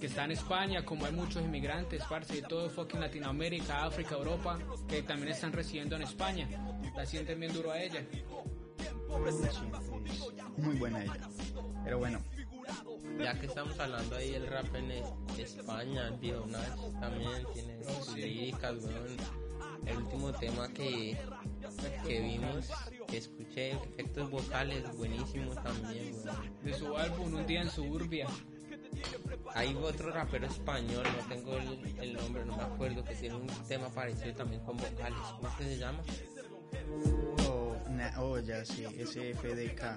que 0.00 0.06
está 0.06 0.24
en 0.24 0.32
España, 0.32 0.84
como 0.84 1.06
hay 1.06 1.12
muchos 1.12 1.42
inmigrantes, 1.42 2.02
parce, 2.08 2.34
de 2.34 2.42
todo 2.42 2.68
fucking 2.70 2.98
Latinoamérica, 2.98 3.84
África, 3.84 4.16
Europa, 4.16 4.58
que 4.88 5.02
también 5.02 5.32
están 5.32 5.52
residiendo 5.52 5.94
en 5.96 6.02
España. 6.02 6.48
La 6.96 7.06
sienten 7.06 7.38
bien 7.38 7.52
duro 7.52 7.70
a 7.70 7.80
ella. 7.80 8.04
Muy 10.56 10.76
buena 10.76 11.04
ella. 11.04 11.28
Pero 11.84 11.98
bueno, 11.98 12.20
Ya 13.18 13.38
que 13.38 13.46
estamos 13.46 13.78
hablando 13.80 14.16
ahí 14.16 14.30
del 14.32 14.46
rap 14.46 14.74
en 14.74 14.90
es- 14.92 15.06
España, 15.38 16.08
el 16.08 16.16
viejo 16.18 16.46
Nach 16.46 16.76
también 17.00 17.46
tiene 17.54 17.82
sus 17.84 18.14
líricas, 18.14 18.74
weón. 18.84 19.16
El 19.86 19.96
último 19.98 20.32
tema 20.32 20.68
que, 20.68 21.16
que 22.06 22.20
vimos, 22.20 22.68
que 23.06 23.16
escuché, 23.18 23.70
efectos 23.72 24.30
vocales 24.30 24.84
buenísimos 24.96 25.54
también, 25.62 26.14
weón. 26.24 26.62
De 26.64 26.74
su 26.74 26.96
álbum 26.96 27.34
Un 27.34 27.46
día 27.46 27.62
en 27.62 27.70
suburbia. 27.70 28.26
Hay 29.54 29.74
otro 29.74 30.10
rapero 30.12 30.46
español, 30.46 31.04
no 31.04 31.34
tengo 31.34 31.56
el, 31.56 31.96
el 32.00 32.12
nombre, 32.14 32.44
no 32.44 32.56
me 32.56 32.62
acuerdo, 32.62 33.04
que 33.04 33.14
tiene 33.14 33.36
un 33.36 33.46
tema 33.66 33.88
parecido 33.88 34.34
también 34.34 34.62
con 34.64 34.76
vocales. 34.76 35.18
¿Cómo 35.36 35.48
es 35.48 35.54
que 35.54 35.64
se 35.64 35.78
llama? 35.78 36.00
oh, 37.48 37.76
na- 37.90 38.14
oh, 38.20 38.38
ya 38.38 38.64
sí, 38.64 38.84
SFDK. 38.84 39.96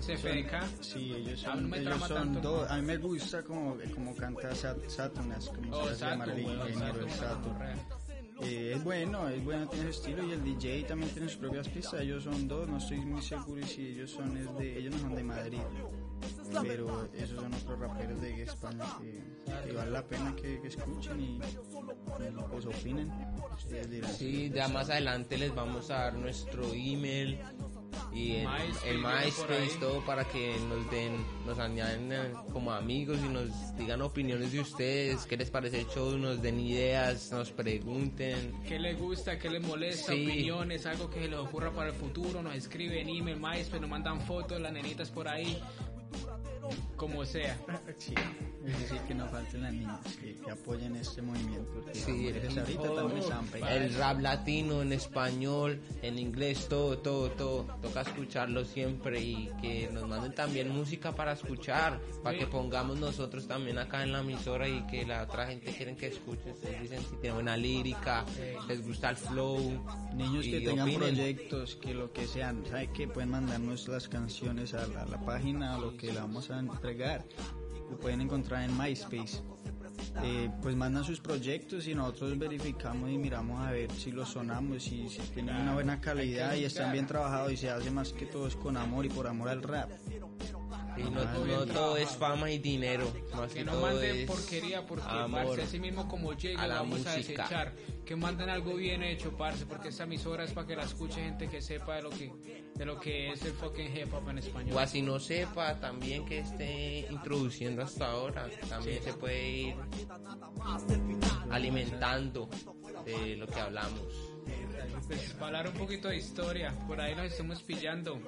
SFDK. 0.00 0.82
Sí, 0.82 1.12
ellos 1.16 1.44
Ah, 1.46 1.52
son, 1.52 1.62
no 1.62 1.68
me 1.68 1.78
ellos 1.78 1.98
son 2.08 2.32
tanto. 2.32 2.40
dos. 2.40 2.70
A 2.70 2.76
mí 2.76 2.82
me 2.82 2.96
gusta 2.96 3.42
como, 3.42 3.76
como 3.94 4.14
canta 4.16 4.54
Sat- 4.54 4.88
Satunas, 4.88 5.48
como 5.48 5.76
Oh, 5.76 5.88
se 5.88 5.96
llama 5.96 6.24
el 6.24 6.38
ingeniero 6.40 7.08
Sato, 7.10 7.48
de. 7.58 8.00
Eh, 8.42 8.72
es 8.74 8.82
bueno, 8.84 9.28
es 9.28 9.44
bueno, 9.44 9.68
tiene 9.68 9.92
su 9.92 10.00
estilo 10.00 10.24
y 10.26 10.32
el 10.32 10.42
DJ 10.42 10.84
también 10.84 11.10
tiene 11.12 11.28
sus 11.28 11.36
propias 11.36 11.68
pistas. 11.68 12.00
Ellos 12.00 12.24
son 12.24 12.48
dos, 12.48 12.66
no 12.68 12.78
estoy 12.78 13.00
muy 13.00 13.20
seguro 13.20 13.66
si 13.66 13.88
ellos 13.88 14.10
son 14.12 14.34
es 14.34 14.46
de, 14.56 14.78
ellos 14.78 14.94
no 14.94 15.00
son 15.00 15.14
de 15.14 15.22
Madrid, 15.24 15.58
pero 16.62 17.06
esos 17.12 17.38
son 17.38 17.52
otros 17.52 17.78
raperos 17.78 18.18
de 18.22 18.42
España 18.42 18.84
que, 18.98 19.22
que 19.66 19.72
vale 19.74 19.90
la 19.90 20.02
pena 20.06 20.34
que, 20.36 20.58
que 20.58 20.68
escuchen 20.68 21.20
y, 21.20 21.36
y, 21.36 21.40
pues 22.50 22.64
opinen. 22.64 23.12
Sí, 24.16 24.50
ya 24.54 24.68
más 24.68 24.88
adelante 24.88 25.36
les 25.36 25.54
vamos 25.54 25.90
a 25.90 26.04
dar 26.04 26.14
nuestro 26.14 26.64
email 26.72 27.38
y 28.12 28.36
el, 28.36 28.48
MySpace, 28.48 28.90
el 28.90 28.98
MySpace, 28.98 29.78
todo 29.78 30.04
para 30.04 30.24
que 30.24 30.56
nos 30.68 30.90
den, 30.90 31.24
nos 31.46 31.58
añaden 31.58 32.12
eh, 32.12 32.32
como 32.52 32.72
amigos 32.72 33.18
y 33.24 33.28
nos 33.28 33.76
digan 33.76 34.02
opiniones 34.02 34.52
de 34.52 34.60
ustedes, 34.60 35.26
qué 35.26 35.36
les 35.36 35.50
parece 35.50 35.80
el 35.80 35.86
show, 35.86 36.16
nos 36.18 36.42
den 36.42 36.60
ideas, 36.60 37.30
nos 37.32 37.50
pregunten. 37.50 38.60
¿Qué 38.66 38.78
les 38.78 38.98
gusta? 38.98 39.38
¿Qué 39.38 39.48
les 39.48 39.62
molesta? 39.62 40.12
Sí. 40.12 40.26
Opiniones, 40.26 40.86
algo 40.86 41.10
que 41.10 41.20
se 41.22 41.28
les 41.28 41.38
ocurra 41.38 41.72
para 41.72 41.90
el 41.90 41.94
futuro. 41.94 42.42
Nos 42.42 42.54
escriben 42.54 43.08
email, 43.08 43.38
MySpace, 43.38 43.80
nos 43.80 43.90
mandan 43.90 44.20
fotos, 44.22 44.60
las 44.60 44.72
nenitas 44.72 45.10
por 45.10 45.28
ahí. 45.28 45.60
Como 46.96 47.24
sea. 47.24 47.58
Es 48.66 48.78
decir, 48.80 49.00
que 49.08 49.14
no 49.14 49.26
falten 49.28 49.62
las 49.62 49.72
niñas 49.72 50.00
que, 50.20 50.34
que 50.36 50.50
apoyen 50.50 50.94
este 50.96 51.22
movimiento. 51.22 51.82
Sí, 51.94 52.28
el 52.28 52.58
ahorita 52.58 52.94
también 52.94 53.18
están. 53.18 53.46
El 53.68 53.94
rap 53.94 54.20
latino 54.20 54.82
en 54.82 54.92
español, 54.92 55.80
en 56.02 56.18
inglés, 56.18 56.68
todo, 56.68 56.98
todo, 56.98 57.30
todo. 57.30 57.64
Toca 57.80 58.02
escucharlo 58.02 58.64
siempre 58.66 59.20
y 59.20 59.50
que 59.62 59.88
nos 59.90 60.06
manden 60.06 60.34
también 60.34 60.68
música 60.70 61.12
para 61.12 61.32
escuchar, 61.32 62.00
para 62.22 62.34
Sí. 62.36 62.44
que 62.44 62.46
pongamos 62.50 62.98
nosotros 62.98 63.46
también 63.48 63.78
acá 63.78 64.02
en 64.02 64.12
la 64.12 64.20
emisora 64.20 64.68
y 64.68 64.86
que 64.86 65.06
la 65.06 65.22
otra 65.22 65.46
gente 65.46 65.72
quieren 65.74 65.96
que 65.96 66.08
escuchen. 66.08 66.52
Ustedes 66.52 66.82
dicen 66.82 67.00
si 67.08 67.16
tienen 67.16 67.40
una 67.40 67.56
lírica, 67.56 68.24
les 68.68 68.86
gusta 68.86 69.10
el 69.10 69.16
flow. 69.16 69.58
Niños 70.14 70.44
que 70.44 70.60
tengan 70.60 70.80
opinen. 70.88 71.00
proyectos, 71.14 71.76
que 71.76 71.94
lo 71.94 72.12
que 72.12 72.26
sean, 72.26 72.64
¿sabe 72.66 72.90
qué? 72.92 73.08
Pueden 73.08 73.30
mandarnos 73.30 73.88
las 73.88 74.08
canciones 74.08 74.74
a 74.74 74.86
la, 74.86 75.02
a 75.02 75.06
la 75.06 75.20
página, 75.24 75.74
a 75.74 75.78
lo 75.78 75.96
que 75.96 76.12
la 76.12 76.20
vamos 76.22 76.50
a 76.50 76.58
entregar. 76.58 77.24
Lo 77.90 77.98
pueden 77.98 78.20
encontrar 78.20 78.62
en 78.62 78.76
MySpace. 78.76 79.42
Eh, 80.22 80.50
pues 80.60 80.74
mandan 80.76 81.04
sus 81.04 81.20
proyectos 81.20 81.86
y 81.86 81.94
nosotros 81.94 82.36
verificamos 82.38 83.10
y 83.10 83.18
miramos 83.18 83.64
a 83.64 83.70
ver 83.70 83.90
si 83.92 84.10
los 84.10 84.28
sonamos 84.28 84.86
y 84.88 85.08
si 85.08 85.18
tienen 85.34 85.56
una 85.56 85.74
buena 85.74 86.00
calidad 86.00 86.54
y 86.54 86.64
están 86.64 86.92
bien 86.92 87.06
trabajados 87.06 87.52
y 87.52 87.56
se 87.56 87.70
hace 87.70 87.90
más 87.90 88.12
que 88.12 88.26
todo 88.26 88.46
es 88.48 88.56
con 88.56 88.76
amor 88.76 89.06
y 89.06 89.08
por 89.08 89.26
amor 89.26 89.48
al 89.48 89.62
rap. 89.62 89.90
Y 91.00 91.10
no, 91.10 91.24
no 91.46 91.66
todo 91.66 91.96
es 91.96 92.10
fama 92.10 92.50
y 92.50 92.58
dinero, 92.58 93.10
más 93.34 93.50
que, 93.52 93.60
Que 93.60 93.64
no 93.64 93.80
manden 93.80 94.26
porquería 94.26 94.86
porque, 94.86 95.04
parce, 95.32 95.62
así 95.62 95.78
mismo 95.78 96.06
como 96.08 96.32
llega, 96.34 96.62
a 96.62 96.66
la 96.66 96.74
vamos 96.76 97.06
a 97.06 97.16
música. 97.16 97.42
desechar. 97.42 97.72
Que 98.04 98.16
manden 98.16 98.48
algo 98.50 98.74
bien 98.74 99.02
hecho, 99.02 99.36
parce, 99.36 99.66
porque 99.66 99.88
esta 99.88 100.04
emisora 100.04 100.44
es 100.44 100.52
para 100.52 100.66
que 100.66 100.76
la 100.76 100.84
escuche 100.84 101.22
gente 101.22 101.48
que 101.48 101.62
sepa 101.62 101.96
de 101.96 102.02
lo 102.02 102.10
que, 102.10 102.32
de 102.74 102.84
lo 102.84 102.98
que 102.98 103.30
es 103.30 103.42
el 103.44 103.52
fucking 103.52 103.96
hip 103.96 104.12
hop 104.12 104.28
en 104.30 104.38
español. 104.38 104.76
O 104.76 104.80
así 104.80 105.00
no 105.00 105.20
sepa 105.20 105.78
también 105.78 106.24
que 106.24 106.40
esté 106.40 107.06
introduciendo 107.10 107.82
hasta 107.82 108.10
ahora, 108.10 108.48
también 108.68 109.02
se 109.02 109.12
puede 109.12 109.48
ir 109.48 109.74
alimentando 111.50 112.48
de 113.04 113.36
lo 113.36 113.46
que 113.46 113.60
hablamos. 113.60 114.02
Pues, 115.06 115.32
para 115.34 115.46
hablar 115.58 115.68
un 115.68 115.74
poquito 115.78 116.08
de 116.08 116.16
historia, 116.16 116.74
por 116.86 117.00
ahí 117.00 117.14
nos 117.14 117.26
estamos 117.26 117.62
pillando 117.62 118.20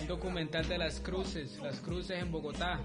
un 0.00 0.06
documental 0.06 0.68
de 0.68 0.78
las 0.78 1.00
cruces, 1.00 1.58
las 1.62 1.80
cruces 1.80 2.20
en 2.22 2.30
Bogotá. 2.32 2.80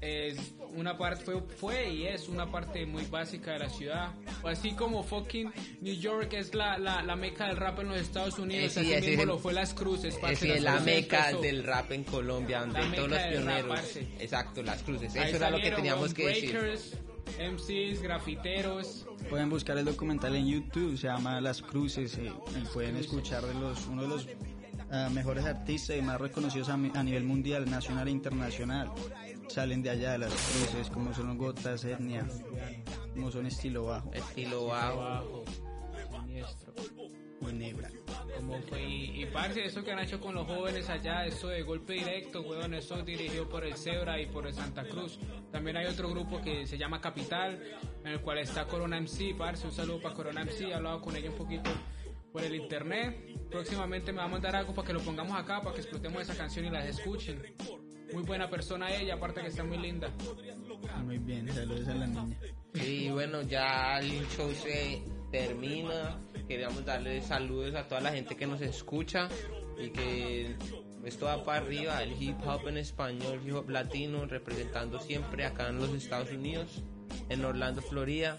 Es 0.00 0.52
una 0.74 0.98
parte, 0.98 1.24
fue, 1.24 1.40
fue 1.40 1.90
y 1.90 2.06
es 2.06 2.28
una 2.28 2.50
parte 2.50 2.84
muy 2.84 3.04
básica 3.06 3.52
de 3.52 3.60
la 3.60 3.70
ciudad. 3.70 4.12
Así 4.44 4.72
como 4.72 5.02
fucking 5.02 5.50
New 5.80 5.94
York 5.94 6.34
es 6.34 6.54
la, 6.54 6.76
la, 6.78 7.02
la 7.02 7.16
meca 7.16 7.46
del 7.46 7.56
rap 7.56 7.80
en 7.80 7.88
los 7.88 7.98
Estados 7.98 8.38
Unidos, 8.38 8.76
Eh, 8.76 8.84
sí, 8.84 8.94
así 8.94 9.06
mismo 9.06 9.22
es- 9.22 9.28
lo 9.28 9.38
fue 9.38 9.54
las 9.54 9.72
cruces. 9.72 10.14
parce, 10.16 10.34
Esa 10.34 10.46
las 10.46 10.56
es 10.56 10.62
la 10.64 10.80
meca 10.80 11.32
del 11.40 11.64
rap 11.64 11.90
en 11.92 12.04
Colombia, 12.04 12.60
donde 12.60 12.80
La 12.80 12.94
todos 12.94 13.08
los 13.10 13.18
rap, 13.18 13.30
pioneros. 13.30 13.96
exacto, 14.20 14.62
las 14.62 14.82
cruces. 14.82 15.14
Ahí 15.16 15.28
Eso 15.28 15.36
era 15.36 15.50
lo 15.50 15.58
que 15.60 15.70
teníamos 15.70 16.12
que 16.12 16.26
decir. 16.28 16.50
breakers, 16.52 16.92
MCs, 17.40 18.02
grafiteros. 18.02 19.06
Pueden 19.30 19.48
buscar 19.48 19.78
el 19.78 19.86
documental 19.86 20.36
en 20.36 20.46
YouTube, 20.46 20.96
se 20.98 21.06
llama 21.08 21.40
Las 21.40 21.62
Cruces 21.62 22.18
eh, 22.18 22.30
y 22.54 22.64
pueden 22.66 22.96
escuchar 22.96 23.44
de 23.44 23.54
los, 23.54 23.86
uno 23.86 24.02
de 24.02 24.08
los 24.08 24.28
ah, 24.90 25.08
mejores 25.12 25.44
artistas 25.44 25.96
y 25.96 26.02
más 26.02 26.20
reconocidos 26.20 26.68
a, 26.68 26.76
mi- 26.76 26.92
a 26.94 27.02
nivel 27.02 27.24
mundial, 27.24 27.68
nacional 27.70 28.08
e 28.08 28.10
internacional. 28.10 28.90
Salen 29.48 29.82
de 29.82 29.90
allá 29.90 30.12
de 30.12 30.18
las 30.18 30.32
cruces, 30.32 30.90
como 30.90 31.14
son 31.14 31.36
Gotas, 31.38 31.84
Etnia, 31.84 32.26
como 33.14 33.30
son 33.30 33.46
Estilo 33.46 33.84
Bajo 33.84 34.12
Estilo 34.12 34.66
bajo. 34.66 35.44
Siniestro. 36.10 36.72
y 37.40 37.52
Nebra. 37.52 37.90
Como 38.36 38.60
fue, 38.62 38.82
y, 38.82 39.22
y 39.22 39.26
parce, 39.26 39.64
eso 39.64 39.82
que 39.84 39.92
han 39.92 40.00
hecho 40.00 40.20
con 40.20 40.34
los 40.34 40.46
jóvenes 40.46 40.88
allá, 40.90 41.24
eso 41.26 41.48
de 41.48 41.62
golpe 41.62 41.94
directo, 41.94 42.42
weón, 42.42 42.74
eso 42.74 43.02
dirigido 43.02 43.48
por 43.48 43.64
el 43.64 43.76
Zebra 43.76 44.20
y 44.20 44.26
por 44.26 44.46
el 44.46 44.54
Santa 44.54 44.84
Cruz. 44.84 45.18
También 45.52 45.76
hay 45.76 45.86
otro 45.86 46.08
grupo 46.10 46.40
que 46.42 46.66
se 46.66 46.76
llama 46.76 47.00
Capital, 47.00 47.62
en 48.04 48.12
el 48.12 48.20
cual 48.20 48.38
está 48.38 48.66
Corona 48.66 49.00
MC, 49.00 49.34
parce, 49.38 49.66
un 49.66 49.72
saludo 49.72 50.00
para 50.00 50.14
Corona 50.14 50.42
MC, 50.44 50.68
he 50.70 50.74
hablado 50.74 51.00
con 51.00 51.14
ella 51.16 51.30
un 51.30 51.36
poquito 51.36 51.70
por 52.36 52.44
el 52.44 52.54
internet. 52.54 53.16
Próximamente 53.50 54.12
me 54.12 54.18
va 54.18 54.24
a 54.24 54.28
mandar 54.28 54.54
algo 54.54 54.74
para 54.74 54.86
que 54.86 54.92
lo 54.92 55.00
pongamos 55.00 55.34
acá, 55.34 55.62
para 55.62 55.74
que 55.74 55.80
explotemos 55.80 56.20
esa 56.20 56.36
canción 56.36 56.66
y 56.66 56.70
las 56.70 56.84
escuchen. 56.84 57.42
Muy 58.12 58.24
buena 58.24 58.50
persona 58.50 58.94
ella, 58.94 59.14
aparte 59.14 59.40
que 59.40 59.46
está 59.46 59.64
muy 59.64 59.78
linda. 59.78 60.12
Muy 61.02 61.16
bien, 61.16 61.48
saludos 61.48 61.88
a 61.88 61.94
la 61.94 62.06
niña. 62.06 62.36
Y 62.74 63.08
bueno, 63.08 63.40
ya 63.40 64.00
el 64.00 64.28
show 64.28 64.52
se 64.52 65.02
termina. 65.32 66.20
Queríamos 66.46 66.84
darle 66.84 67.22
saludos 67.22 67.74
a 67.74 67.88
toda 67.88 68.02
la 68.02 68.12
gente 68.12 68.36
que 68.36 68.46
nos 68.46 68.60
escucha 68.60 69.30
y 69.78 69.88
que 69.88 70.56
esto 71.06 71.24
va 71.24 71.42
para 71.42 71.64
arriba, 71.64 72.02
el 72.02 72.22
hip 72.22 72.36
hop 72.46 72.68
en 72.68 72.76
español, 72.76 73.40
hip 73.46 73.54
hop 73.54 73.70
latino, 73.70 74.26
representando 74.26 75.00
siempre 75.00 75.46
acá 75.46 75.70
en 75.70 75.78
los 75.78 75.94
Estados 75.94 76.30
Unidos, 76.32 76.82
en 77.30 77.42
Orlando, 77.46 77.80
Florida. 77.80 78.36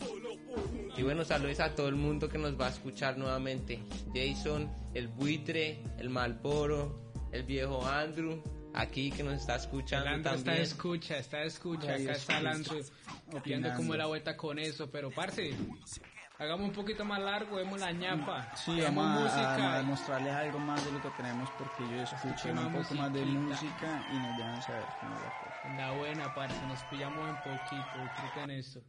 Y 0.98 1.04
bueno, 1.04 1.24
saludos 1.24 1.60
a 1.60 1.76
todo 1.76 1.90
el 1.90 1.96
mundo 1.96 2.28
que 2.30 2.38
nos 2.38 2.60
va 2.60 2.68
a 2.68 2.70
escuchar 2.70 3.18
nuevamente. 3.18 3.80
Jason, 4.14 4.70
el 4.94 5.08
buitre, 5.08 5.80
el 6.00 6.10
Malboro, 6.10 7.12
el 7.32 7.44
viejo 7.44 7.86
Andrew, 7.86 8.42
aquí 8.74 9.12
que 9.12 9.22
nos 9.24 9.36
está 9.36 9.58
escuchando 9.58 10.06
Landro 10.06 10.32
está 10.34 10.46
también. 10.46 10.64
escucha, 10.64 11.18
está 11.20 11.44
escucha, 11.44 11.92
Ahí 11.94 12.04
acá 12.04 12.14
está. 12.14 12.42
Landro 12.42 12.74
viendo 12.76 13.38
Opinando. 13.38 13.74
cómo 13.78 13.94
es 13.94 13.98
la 14.00 14.06
vuelta 14.08 14.36
con 14.38 14.58
eso, 14.58 14.90
pero 14.90 15.12
parce, 15.12 15.54
hagamos 16.40 16.70
un 16.70 16.74
poquito 16.74 17.06
más 17.06 17.20
largo, 17.22 17.58
vemos 17.58 17.80
la 17.80 17.92
ñapa, 17.92 18.52
Sí, 18.56 18.80
vamos 18.82 19.32
a, 19.34 19.80
a 19.80 19.84
mostrarles 19.84 20.34
algo 20.34 20.58
más 20.60 20.84
de 20.84 20.92
lo 20.94 21.02
que 21.02 21.10
tenemos 21.12 21.50
porque 21.60 21.84
ellos 21.94 22.12
escuchan 22.14 22.58
un 22.58 22.74
poco 22.74 22.96
más 22.96 23.14
de 23.14 23.24
música 23.26 24.08
y 24.12 24.16
nos 24.18 24.38
dejan 24.38 24.62
saber 24.64 24.84
cómo 25.00 25.14
la 25.14 25.20
cosa. 25.40 25.76
La 25.78 25.92
buena, 25.92 26.34
parce, 26.34 26.60
nos 26.68 26.82
pillamos 26.86 27.30
en 27.30 27.36
poquito, 27.36 28.02
disfruten 28.02 28.52
esto. 28.52 28.82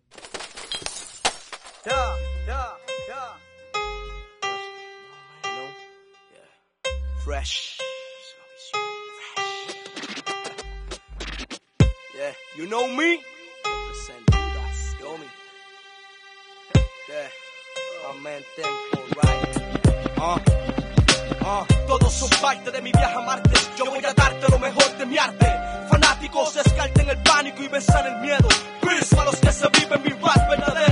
Yeah, 1.89 2.17
yeah, 2.47 2.69
yeah. 3.09 3.33
You 5.45 5.51
know? 5.57 5.69
Yeah. 6.35 6.91
Fresh. 7.25 7.79
Yeah, 12.15 12.33
you 12.59 12.67
know 12.69 12.89
me? 12.89 13.21
Yeah, 17.09 17.29
man 18.23 18.43
right? 19.23 19.57
Uh. 20.19 20.39
Ah, 21.41 21.65
todos 21.87 22.13
son 22.13 22.29
parte 22.43 22.71
de 22.71 22.83
mi 22.83 22.93
viaje 22.93 23.15
a 23.15 23.21
Marte. 23.23 23.51
Yo 23.79 23.87
voy 23.87 24.05
a 24.05 24.13
darte 24.13 24.47
lo 24.51 24.59
mejor 24.59 24.99
de 24.99 25.07
mi 25.07 25.17
arte. 25.17 25.47
Fanáticos 25.89 26.55
descarten 26.55 27.09
el 27.09 27.23
pánico 27.23 27.63
y 27.63 27.69
besan 27.69 28.07
el 28.13 28.21
miedo. 28.21 28.49
Peace 28.83 29.17
para 29.17 29.31
los 29.31 29.41
que 29.41 29.53
se 29.53 29.69
viven 29.71 30.03
mi 30.03 30.11
rap 30.11 30.51
verdadero. 30.51 30.88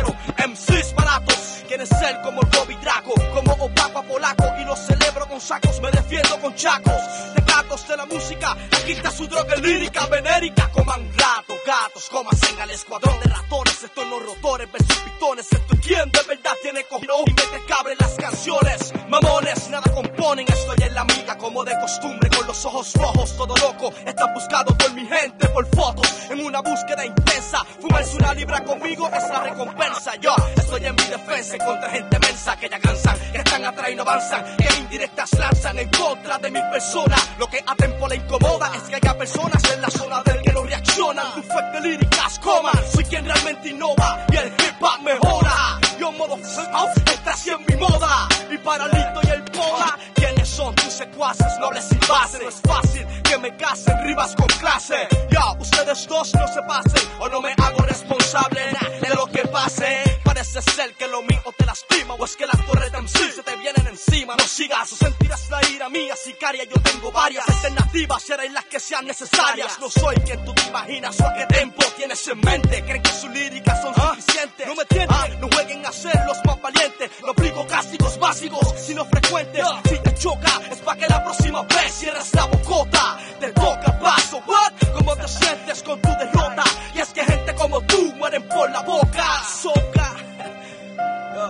MCs 0.46 0.94
baratos, 0.94 1.64
quieren 1.66 1.87
ser 1.87 2.20
como 2.22 2.40
el 2.40 2.48
Bobby 2.48 2.76
Draco, 2.76 3.14
como 3.35 3.52
Opapa 3.64 4.02
Polaco. 4.02 4.44
Y 4.61 4.64
lo 4.64 4.76
celebro 4.76 5.26
con 5.26 5.40
sacos, 5.40 5.80
me 5.80 5.90
defiendo 5.90 6.40
con 6.40 6.54
chacos. 6.54 6.92
De 7.35 7.42
gatos 7.42 7.88
de 7.88 7.96
la 7.96 8.06
música, 8.06 8.52
aquí 8.52 8.92
está 8.92 9.11
su 9.11 9.26
droga 9.26 9.56
lírica, 9.56 10.06
venérica. 10.06 10.70
Coman 10.70 11.11
rato, 11.16 11.54
gatos, 11.66 12.09
comas 12.11 12.40
en 12.50 12.61
al 12.61 12.70
escuadrón 12.70 13.18
de 13.20 13.30
ratones. 13.30 13.82
Esto 13.82 14.02
en 14.02 14.11
los 14.11 14.22
rotores, 14.24 14.70
versus 14.70 14.96
pitones. 14.98 15.52
Esto 15.52 15.76
quien 15.82 16.11
de 16.11 16.22
verdad 16.28 16.52
tiene 16.62 16.85
cogido 16.85 17.14
y 17.26 17.30
mete 17.30 17.64
cabre 17.66 17.92
en 17.92 17.98
las 17.98 18.14
canciones. 18.14 18.92
Mamones, 19.09 19.68
nada 19.70 19.90
componen, 19.92 20.46
estoy 20.48 20.87
en 20.87 20.94
la 20.94 21.00
amiga 21.00 21.38
como 21.38 21.64
de 21.64 21.78
costumbre, 21.80 22.30
con 22.30 22.46
los 22.46 22.64
ojos 22.64 22.92
rojos, 22.94 23.37
todo 23.37 23.54
loco. 23.56 23.92
Están 24.04 24.32
buscados 24.35 24.74
por 24.76 24.92
mi 24.94 25.06
gente, 25.06 25.48
por 25.48 25.66
fotos, 25.74 26.09
en 26.30 26.44
una 26.44 26.61
búsqueda 26.61 27.04
intensa. 27.04 27.64
Fumarse 27.80 28.16
una 28.16 28.35
libra 28.35 28.64
conmigo 28.64 29.09
es 29.09 29.28
la 29.28 29.40
recompensa. 29.42 30.16
Yo 30.16 30.36
estoy 30.57 30.85
en 30.85 30.94
mi 30.94 31.05
defensa 31.05 31.59
contra 31.59 31.90
gente 31.90 32.18
mensa 32.18 32.57
que 32.57 32.68
ya 32.68 32.79
cansan, 32.79 33.18
que 33.33 33.38
están 33.38 33.64
atrás 33.64 33.90
y 33.90 33.94
no 33.94 34.03
avanzan, 34.03 34.57
que 34.57 34.68
indirectas 34.79 35.33
lanzan 35.38 35.79
en 35.79 35.88
contra 35.90 36.38
de 36.38 36.51
mi 36.51 36.61
persona. 36.70 37.16
Lo 37.38 37.46
que 37.46 37.62
a 37.66 37.75
tiempo 37.75 38.09
le 38.09 38.16
incomoda 38.16 38.70
es 38.77 38.83
que 38.83 38.96
haya 38.96 39.16
personas 39.16 39.62
en 39.72 39.81
la 39.83 39.90
zona 39.90 40.22
del 40.22 40.42
que 40.42 40.53
no 40.53 40.62
reaccionan. 40.62 41.35
Tu 41.35 41.42
fuerte 41.42 41.81
líricas 41.81 42.38
coman, 42.38 42.75
soy 42.92 43.05
quien 43.05 43.25
realmente 43.25 43.68
innova 43.68 44.27
y 44.31 44.37
el 44.37 44.49
hip 44.49 44.81
hop 44.81 45.03
mejora. 45.03 45.79
Yo 45.99 46.12
modo 46.12 46.37
está 46.37 47.35
en 47.46 47.64
mi 47.68 47.77
moda 47.77 48.29
y 48.51 48.59
para 48.59 48.87
Lito 48.87 49.20
y 49.22 49.31
el 49.31 49.42
Poda. 49.44 49.96
¿Quiénes 50.14 50.49
son 50.49 50.75
tus 50.75 50.92
secuaces, 50.92 51.46
nobles 51.61 51.87
y 51.90 52.07
bases? 52.07 52.40
No 52.42 52.49
es 52.49 52.61
fácil 52.62 53.07
que 53.22 53.38
me 53.38 53.57
casen, 53.57 53.94
ribas 54.05 54.35
con 54.35 54.46
clase. 54.46 55.09
Ya, 55.31 55.53
ustedes 55.59 56.07
dos 56.07 56.35
no 56.35 56.49
se 56.49 56.62
pasen 56.62 57.09
o 57.20 57.29
no 57.29 57.40
me 57.40 57.53
hago 57.53 57.79
responsable 57.83 58.61
de 59.01 59.14
lo 59.14 59.27
que 59.27 59.46
pase. 59.49 60.16
Parece 60.37 60.61
ser 60.61 60.92
que 60.96 61.09
lo 61.09 61.22
mío 61.22 61.42
te 61.57 61.64
lastima 61.64 62.12
o 62.12 62.22
es 62.22 62.37
que 62.37 62.44
las 62.44 62.66
torres 62.66 62.92
de 62.92 62.99
MC 63.01 63.33
se 63.37 63.42
te 63.42 63.57
vienen 63.57 63.87
encima. 63.87 64.37
No 64.37 64.46
sigas 64.46 64.92
o 64.92 64.96
sentirás 64.96 65.49
la 65.49 65.66
ira 65.70 65.88
mía, 65.88 66.14
sicaria. 66.14 66.64
Yo 66.64 66.79
tengo 66.83 67.11
varias 67.11 67.49
alternativas, 67.49 68.22
serán 68.22 68.53
las 68.53 68.66
que 68.66 68.79
sean 68.79 69.07
necesarias. 69.07 69.79
No 69.81 69.88
soy 69.88 70.14
quien 70.16 70.44
tú 70.44 70.53
te 70.53 70.68
imaginas 70.68 71.18
o 71.20 71.27
a 71.27 71.33
qué 71.33 71.46
tiempo 71.46 71.83
tienes 71.96 72.29
en 72.29 72.38
mente. 72.40 72.85
Creen 72.85 73.03
que 73.03 73.12
sus 73.12 73.31
líricas 73.31 73.81
son 73.81 73.94
suficientes. 73.94 74.66
No 74.66 74.75
me 74.75 74.85
tienen, 74.85 75.40
no 75.40 75.49
jueguen 75.55 75.87
a 75.87 75.92
ser 75.92 76.20
los 76.27 76.37
más 76.44 76.61
valientes. 76.61 77.11
No 77.22 77.31
aplico 77.31 77.66
cástigos 77.66 78.18
básicos, 78.18 78.75
sino 78.87 79.07
frecuentes. 79.07 79.64
Si 79.88 79.99
te 79.99 80.05
choca, 80.16 80.61
es 80.70 80.79
para 80.79 80.98
que 80.98 81.07
la 81.09 81.22
próxima 81.22 81.62
vez 81.62 81.92
cierres 81.92 82.35
la 82.35 82.44
bocota. 82.46 83.18
Te 83.40 83.52
toca 83.52 83.98
paso, 83.98 84.42
what? 84.46 84.72
¿Cómo 84.94 85.16
te 85.16 85.29
sientes 85.29 85.83
con 85.83 86.00
tu 86.00 86.09
derrota? 86.11 86.64
Y 86.94 87.00
es 87.00 87.09
que 87.09 87.24
gente 87.24 87.55
como 87.55 87.81
tú 87.83 88.14
mueren 88.16 88.42
por 88.48 88.70
la 88.70 88.83
boca. 88.83 89.26
Soca. 89.62 90.14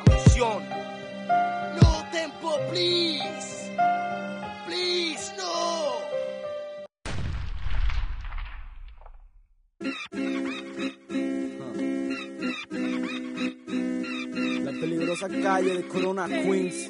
Atención. 0.00 0.64
No 1.80 2.04
tempo. 2.12 2.56
Please, 2.70 3.70
Peligrosa 15.20 15.42
calle 15.42 15.76
de 15.76 15.88
Corona 15.88 16.26
Queens. 16.26 16.88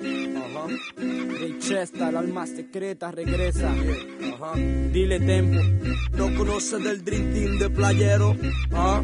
Ray 1.41 1.59
Chesta, 1.59 2.11
el 2.11 2.17
alma 2.17 2.47
secreta 2.47 3.11
regresa. 3.11 3.73
Dile 4.93 5.19
tempo. 5.19 5.61
No 6.13 6.35
conoces 6.37 6.83
del 6.83 7.05
Dream 7.05 7.33
Team 7.33 7.59
de 7.59 7.71
playero. 7.71 8.37
¿Ah? 8.73 9.03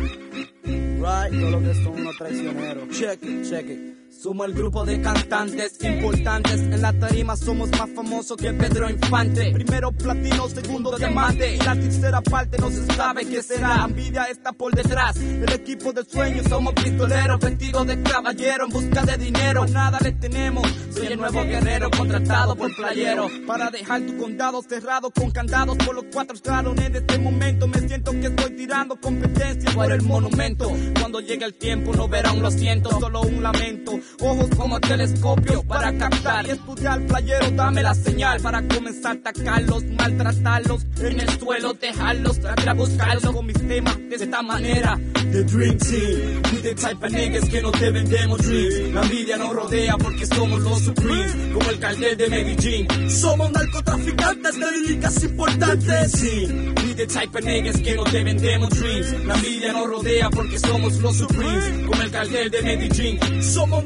Right. 0.65 1.41
Todo 1.41 1.51
lo 1.51 1.61
que 1.61 1.75
son 1.75 2.01
unos 2.01 2.17
traicioneros. 2.17 2.89
Check 2.91 3.23
it. 3.25 3.43
Check 3.49 3.69
it. 3.69 3.96
Somos 4.19 4.47
el 4.47 4.55
grupo 4.55 4.85
de 4.85 5.01
cantantes 5.03 5.79
importantes. 5.83 6.59
En 6.61 6.81
la 6.81 6.93
tarima 6.93 7.37
somos 7.37 7.69
más 7.71 7.91
famosos 7.95 8.37
que 8.37 8.53
Pedro 8.55 8.89
Infante. 8.89 9.53
Primero 9.53 9.93
platino, 9.93 10.49
segundo 10.49 10.97
diamante. 10.97 11.55
Y 11.55 11.59
la 11.59 11.75
tercera 11.75 12.23
parte 12.23 12.57
no 12.59 12.71
se 12.71 12.87
sabe 12.87 13.27
qué 13.27 13.43
será. 13.43 13.85
Envidia 13.85 14.25
está 14.25 14.53
por 14.53 14.75
detrás. 14.75 15.17
El 15.17 15.53
equipo 15.53 15.93
del 15.93 16.07
sueño 16.07 16.43
somos 16.49 16.73
pistoleros, 16.75 17.39
vestidos 17.41 17.87
de 17.87 18.03
caballero 18.03 18.65
en 18.65 18.71
busca 18.71 19.03
de 19.03 19.19
dinero. 19.19 19.67
Nada 19.67 19.99
le 20.03 20.13
tenemos. 20.13 20.67
Soy 20.91 21.09
el 21.09 21.19
nuevo 21.19 21.45
guerrero 21.45 21.91
contratado 21.91 22.57
por 22.57 22.75
playero. 22.75 23.29
Para 23.47 23.71
dejar 23.71 24.01
tu 24.07 24.17
condado 24.17 24.63
cerrado 24.63 25.11
con 25.11 25.31
candados 25.31 25.77
por 25.77 25.95
los 25.95 26.07
cuatro 26.11 26.37
grados. 26.43 26.79
En 26.79 26.97
este 26.97 27.19
momento 27.19 27.69
me 27.69 27.87
siento 27.87 28.13
que 28.13 28.27
estoy 28.27 28.57
tirando 28.57 28.99
competencia 28.99 29.71
por 29.73 29.93
el 29.93 30.03
monumento. 30.03 30.73
Cuando 30.99 31.21
llegue 31.21 31.45
el 31.45 31.55
tiempo 31.55 31.93
no 31.95 32.09
verán 32.09 32.41
lo 32.41 32.51
siento, 32.51 32.91
solo 32.99 33.21
un 33.21 33.43
lamento. 33.43 34.01
Ojos 34.21 34.49
como 34.57 34.81
telescopio 34.81 35.63
para 35.65 35.97
captar 35.97 36.47
y 36.47 36.51
estudiar 36.51 37.07
playero. 37.07 37.51
Dame 37.53 37.83
la 37.83 37.95
señal 37.95 38.41
para 38.41 38.67
comenzar 38.67 39.17
a 39.17 39.29
atacarlos, 39.31 39.85
maltratarlos 39.85 40.87
en 41.01 41.21
el 41.21 41.29
suelo, 41.39 41.75
dejarlos, 41.75 42.41
tratar 42.41 42.69
a 42.69 42.75
buscarlos 42.75 43.35
con 43.35 43.47
mis 43.47 43.67
temas 43.67 43.97
de 43.97 44.17
esta 44.17 44.43
manera. 44.43 44.99
The 45.33 45.45
Dream 45.45 45.77
Team, 45.79 46.43
we 46.53 46.63
the 46.63 46.75
type 46.75 47.05
of 47.05 47.13
niggas 47.13 47.49
que 47.51 47.61
no 47.61 47.71
te 47.73 47.91
vendemos 47.91 48.39
dreams. 48.39 48.95
La 48.95 49.03
envidia 49.03 49.37
nos 49.37 49.53
rodea 49.53 49.97
porque 49.99 50.25
somos 50.25 50.61
los 50.63 50.81
Supremes, 50.81 51.33
como 51.53 51.71
el 51.71 51.79
cartel 51.79 52.17
de 52.17 52.29
Medellín. 52.29 53.11
Somos 53.11 53.51
narcotraficantes 53.51 54.59
de 54.59 54.73
líricas 54.73 55.25
importantes. 55.25 56.13
Sí, 56.13 56.47
we 56.87 56.95
the 56.95 57.07
type 57.07 57.37
of 57.37 57.45
niggas 57.45 57.81
que 57.81 57.97
no 57.97 58.05
te 58.05 58.25
vendemos 58.25 58.71
dreams. 58.71 59.27
La 59.27 59.35
envidia 59.35 59.73
nos 59.73 59.87
rodea 59.89 60.31
porque 60.31 60.59
somos 60.59 60.97
los 60.99 61.17
Supremes, 61.17 61.87
como 61.87 62.03
el 62.03 62.11
cartel 62.11 62.51
de 62.51 62.63
Medellín. 62.63 63.43
Somos 63.43 63.85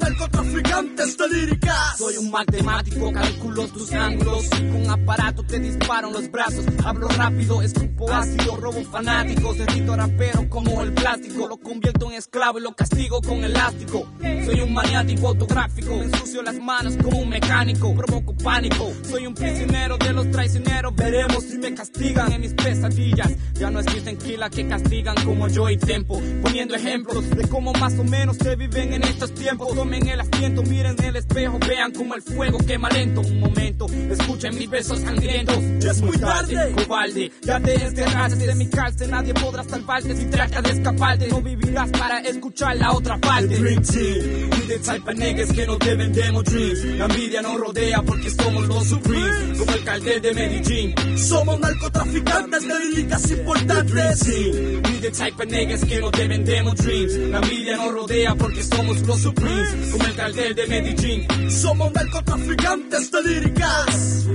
Soy 1.99 2.17
un 2.17 2.31
matemático, 2.31 3.13
calculo 3.13 3.69
tus 3.69 3.93
ángulos. 3.93 4.49
Con 4.49 4.91
aparato 4.91 5.43
te 5.45 5.61
disparo 5.61 6.09
en 6.09 6.15
los 6.15 6.31
brazos. 6.31 6.65
Hablo 6.85 7.09
rápido, 7.09 7.63
escupo 7.63 8.13
ácido, 8.13 8.57
robo 8.57 8.83
fanáticos. 8.85 9.59
Derrito 9.59 9.97
rapero 9.97 10.49
como 10.49 10.83
el 10.83 10.93
plástico. 10.93 11.47
Lo 11.47 11.57
convierto 11.59 12.11
en 12.11 12.17
esclavo 12.17 12.59
y 12.59 12.63
lo 12.63 12.75
castigo 12.75 13.21
con 13.21 13.45
elástico. 13.45 14.09
Soy 14.45 14.61
un 14.61 14.73
maniático 14.73 15.29
autográfico. 15.29 15.95
Me 15.95 16.05
ensucio 16.05 16.43
las 16.43 16.59
manos 16.59 16.97
como 17.03 17.19
un 17.19 17.29
mecánico. 17.29 17.95
Provoco 17.95 18.35
pánico. 18.37 18.93
Soy 19.09 19.27
un 19.27 19.35
prisionero 19.35 19.97
de 19.99 20.13
los 20.13 20.31
traicioneros. 20.31 20.95
Veremos 20.97 21.45
si 21.45 21.59
me 21.59 21.75
castigan 21.75 22.33
en 22.33 22.41
mis 22.41 22.55
pesadillas. 22.55 23.31
Ya 23.55 23.71
no 23.71 23.81
existen 23.81 24.17
kila 24.17 24.49
que 24.51 24.67
castigan 24.67 25.17
como 25.25 25.49
yo 25.49 25.69
y 25.69 25.77
Tempo. 25.77 26.21
Poniendo 26.43 26.75
ejemplos 26.75 27.29
de 27.31 27.49
cómo 27.49 27.73
más 27.75 27.99
o 27.99 28.05
menos 28.05 28.37
se 28.37 28.57
viven 28.57 28.95
en 28.95 29.03
estos 29.03 29.35
tiempos. 29.35 29.75
Tomen 29.91 30.07
el 30.07 30.21
asiento, 30.21 30.63
miren 30.63 30.95
el 31.03 31.17
espejo, 31.17 31.59
vean 31.67 31.91
como 31.91 32.15
el 32.15 32.23
fuego 32.23 32.59
quema 32.59 32.89
lento. 32.91 33.23
Un 33.23 33.41
momento, 33.41 33.87
escuchen 33.89 34.57
mis 34.57 34.71
besos 34.71 35.01
sangrientos. 35.01 35.57
Ya 35.81 35.91
es 35.91 36.01
muy 36.01 36.17
tarde. 36.17 36.73
cobarde. 36.77 37.33
Ya 37.43 37.59
te 37.59 37.75
encerraste 37.75 38.47
de 38.47 38.55
mi 38.55 38.69
cárcel, 38.69 39.11
nadie 39.11 39.35
podrá 39.35 39.65
salvarte 39.65 40.15
si 40.15 40.27
tratas 40.27 40.63
de 40.63 40.71
escaparte. 40.71 41.27
No 41.27 41.43
vivirás 41.43 41.91
para 41.91 42.21
escuchar 42.21 42.77
la 42.77 42.93
otra 42.93 43.19
parte. 43.19 43.49
Dream 43.59 43.83
Team, 43.83 44.51
we 44.51 44.67
the 44.69 44.79
type 44.79 45.11
of 45.11 45.17
niggas 45.17 45.53
que 45.53 45.67
no 45.67 45.77
te 45.77 45.97
vendemos 45.97 46.45
dreams. 46.45 46.85
La 46.85 47.07
envidia 47.07 47.43
nos 47.43 47.59
rodea 47.59 48.03
porque 48.03 48.31
somos 48.31 48.69
los 48.69 48.87
Supremes, 48.87 49.59
como 49.59 49.73
el 49.73 49.85
cartel 49.85 50.23
de 50.23 50.35
Medellín. 50.35 50.95
Somos 51.19 51.59
narcotraficantes 51.59 52.69
de 52.69 52.85
líricas 52.85 53.29
importantes. 53.33 54.23
We 54.29 55.01
the 55.01 55.11
type 55.11 55.43
of 55.43 55.51
niggas 55.51 55.85
que 55.85 56.01
no 56.01 56.13
te 56.13 56.29
vendemos 56.29 56.77
dreams. 56.77 57.13
La 57.15 57.39
envidia 57.39 57.77
nos 57.77 57.93
rodea 57.93 58.37
porque 58.37 58.63
somos 58.63 59.01
los 59.01 59.21
Supremes, 59.21 59.80
como 59.93 60.05
el 60.05 60.15
cartel 60.15 60.55
de 60.55 60.67
Medellín. 60.67 61.51
Somos 61.51 61.93
narcotraficantes 61.93 63.11
de 63.11 63.23
líricas. 63.23 64.27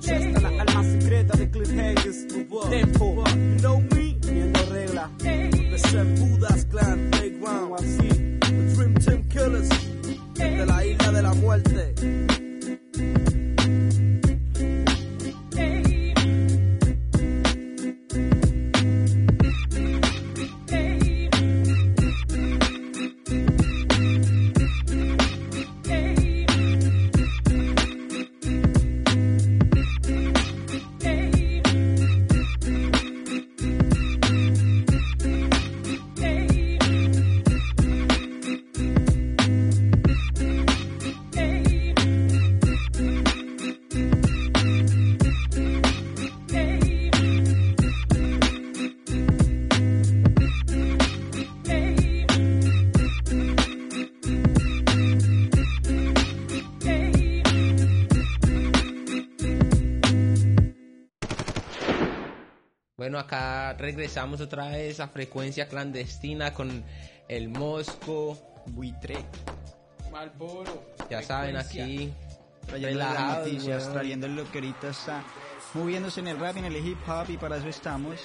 Chesta, 0.00 0.40
la 0.40 0.62
alma 0.62 0.82
secreta 0.82 1.36
de 1.36 1.50
Cliffhangers, 1.50 2.28
tu 2.28 2.44
voz. 2.46 2.68
Tempo, 2.70 3.24
you 3.24 3.58
know 3.60 3.80
me, 3.94 4.16
viendo 4.26 4.60
regla. 4.70 5.10
De 5.18 5.78
ser 5.78 6.04
Budas, 6.04 6.66
Clan, 6.66 7.10
Playground, 7.12 7.74
así. 7.78 8.08
The 8.40 8.74
Dream 8.74 8.94
Team 8.94 9.28
Killers, 9.28 9.68
de 10.34 10.66
la 10.66 10.84
isla 10.84 11.12
de 11.12 11.22
la 11.22 11.34
muerte. 11.34 12.41
Bueno, 63.02 63.18
acá 63.18 63.72
regresamos 63.72 64.40
otra 64.40 64.68
vez 64.68 65.00
a 65.00 65.08
frecuencia 65.08 65.66
clandestina 65.66 66.54
con 66.54 66.84
el 67.26 67.48
Mosco, 67.48 68.38
Buitre, 68.66 69.16
Malboro. 70.12 70.84
ya 71.10 71.20
saben, 71.20 71.56
aquí 71.56 72.12
trayendo 72.64 72.98
las 73.00 73.38
noticias, 73.38 73.92
trayendo 73.92 74.28
lo 74.28 74.48
que 74.52 74.58
ahorita 74.58 74.90
está 74.90 75.24
moviéndose 75.74 76.20
en 76.20 76.28
el 76.28 76.38
rap 76.38 76.54
y 76.54 76.58
en 76.60 76.66
el 76.66 76.76
hip 76.76 76.98
hop 77.08 77.28
y 77.28 77.38
para 77.38 77.56
eso 77.56 77.66
estamos. 77.66 78.20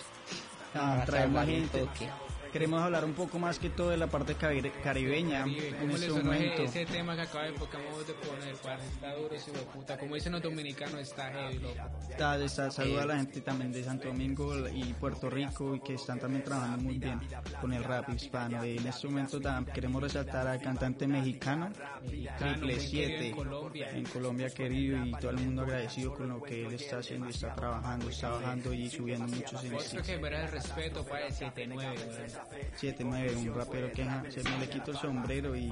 Ah, 0.75 1.01
traemos 1.07 1.43
gente. 1.47 1.79
toque. 1.79 2.07
Queremos 2.51 2.81
hablar 2.81 3.05
un 3.05 3.13
poco 3.13 3.37
más 3.39 3.59
que 3.59 3.69
todo 3.69 3.89
de 3.89 3.97
la 3.97 4.07
parte 4.07 4.35
cari- 4.35 4.71
caribeña 4.83 5.39
Caribe, 5.41 5.67
en 5.69 5.75
¿Cómo 5.75 5.95
este 5.95 6.09
momento. 6.09 6.63
ese, 6.63 6.85
tema 6.85 7.15
que 7.15 7.21
acaba 7.21 7.43
de, 7.45 7.51
de 7.51 7.57
poner? 7.57 8.53
Está 8.53 9.13
duro 9.15 9.35
ese 9.35 9.51
puta. 9.51 9.97
Como 9.97 10.15
dicen 10.15 10.31
los 10.33 10.41
dominicanos, 10.41 11.01
está 11.01 11.31
heavy, 11.31 11.59
loco. 11.59 11.75
Está- 12.09 12.43
está- 12.43 12.71
saluda 12.71 13.03
a 13.03 13.05
la 13.05 13.17
gente 13.17 13.41
también 13.41 13.71
de 13.71 13.83
Santo 13.83 14.07
Domingo 14.07 14.67
y 14.69 14.93
Puerto 14.93 15.29
Rico 15.29 15.75
y 15.75 15.79
que 15.81 15.95
están 15.95 16.19
también 16.19 16.43
trabajando 16.43 16.83
muy 16.83 16.97
bien 16.97 17.19
con 17.61 17.73
el 17.73 17.83
rap 17.83 18.09
hispano. 18.09 18.65
Y 18.65 18.77
en 18.77 18.87
este 18.87 19.07
momento 19.07 19.39
tam- 19.39 19.65
queremos 19.71 20.01
resaltar 20.01 20.47
al 20.47 20.61
cantante 20.61 21.07
mexicano, 21.07 21.71
Triple 22.03 22.57
muy 22.57 22.59
querido 22.59 22.79
7, 22.79 23.27
en 23.29 23.35
Colombia. 23.35 23.89
en 23.91 24.05
Colombia 24.05 24.49
querido 24.49 25.05
y 25.05 25.11
todo 25.11 25.31
el 25.31 25.37
mundo 25.37 25.61
agradecido 25.63 26.13
con 26.15 26.29
lo 26.29 26.41
que 26.41 26.65
él 26.65 26.73
está 26.73 26.99
haciendo 26.99 27.27
y 27.27 27.31
está 27.31 27.53
trabajando, 27.53 28.09
está 28.09 28.29
bajando 28.29 28.73
y 28.73 28.89
subiendo 28.89 29.27
muchos 29.27 29.63
el 29.63 30.47
respeto 30.51 31.05
para 31.05 31.27
el 31.27 31.33
7-9, 31.33 31.75
weón. 31.75 32.36
7-9, 32.79 33.35
un 33.37 33.53
rapero 33.55 33.91
que 33.91 34.03
ajá, 34.03 34.23
se 34.29 34.43
me 34.43 34.57
le 34.59 34.69
quito 34.69 34.91
el 34.91 34.97
sombrero 34.97 35.55
y, 35.55 35.71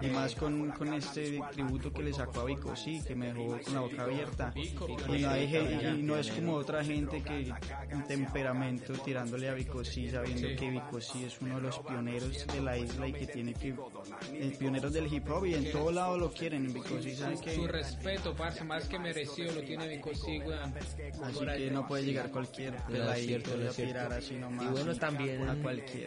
y 0.00 0.06
más 0.08 0.34
con, 0.34 0.70
con 0.72 0.92
este 0.94 1.40
tributo 1.52 1.92
que 1.92 2.02
le 2.02 2.12
sacó 2.12 2.40
a 2.40 2.44
Vico, 2.44 2.74
sí, 2.76 3.02
que 3.06 3.14
me 3.14 3.32
dejó 3.32 3.58
con 3.62 3.74
la 3.74 3.80
boca 3.80 4.02
abierta. 4.02 4.52
Y 4.56 5.20
no, 5.22 5.30
hay 5.30 5.96
y 5.98 6.02
no 6.02 6.16
es 6.16 6.30
como 6.30 6.54
otra 6.54 6.84
gente 6.84 7.22
que 7.22 7.52
un 7.92 8.04
temperamento 8.04 8.92
tirándole 8.94 9.48
a 9.48 9.54
Vico, 9.54 9.84
sí, 9.84 10.10
sabiendo 10.10 10.48
que 10.58 10.70
Vico 10.70 11.00
sí 11.00 11.24
es 11.24 11.40
uno 11.40 11.56
de 11.56 11.62
los 11.62 11.78
pioneros 11.80 12.46
de 12.46 12.60
la 12.60 12.76
isla 12.78 13.08
y 13.08 13.12
que 13.12 13.26
tiene 13.26 13.54
que, 13.54 13.74
eh, 14.32 14.56
pioneros 14.58 14.92
del 14.92 15.12
hip 15.12 15.28
hop 15.30 15.46
y 15.46 15.54
en 15.54 15.70
todo 15.72 15.92
lado 15.92 16.16
lo 16.18 16.32
quieren, 16.32 16.72
Vico 16.72 17.00
sí 17.02 17.14
sabe 17.14 17.36
Su, 17.36 17.42
que, 17.42 17.54
su 17.54 17.66
respeto, 17.66 18.34
parce, 18.34 18.64
más 18.64 18.88
que 18.88 18.98
merecido 18.98 19.52
lo 19.52 19.62
tiene 19.62 19.88
Vico 19.88 20.10
sí, 20.14 20.38
weón. 20.40 20.74
así 21.24 21.46
que 21.56 21.70
no 21.70 21.86
puede 21.86 22.04
llegar 22.04 22.30
cualquier 22.30 22.76
peladito 22.84 23.26
cierto, 23.26 23.56
no 23.56 23.70
a 23.70 23.72
tirar 23.72 24.12
así 24.12 24.34
nomás 24.34 24.66
Y 24.66 24.68
bueno, 24.68 24.94
también- 24.96 25.48
a 25.48 25.54
cualquiera. 25.56 26.05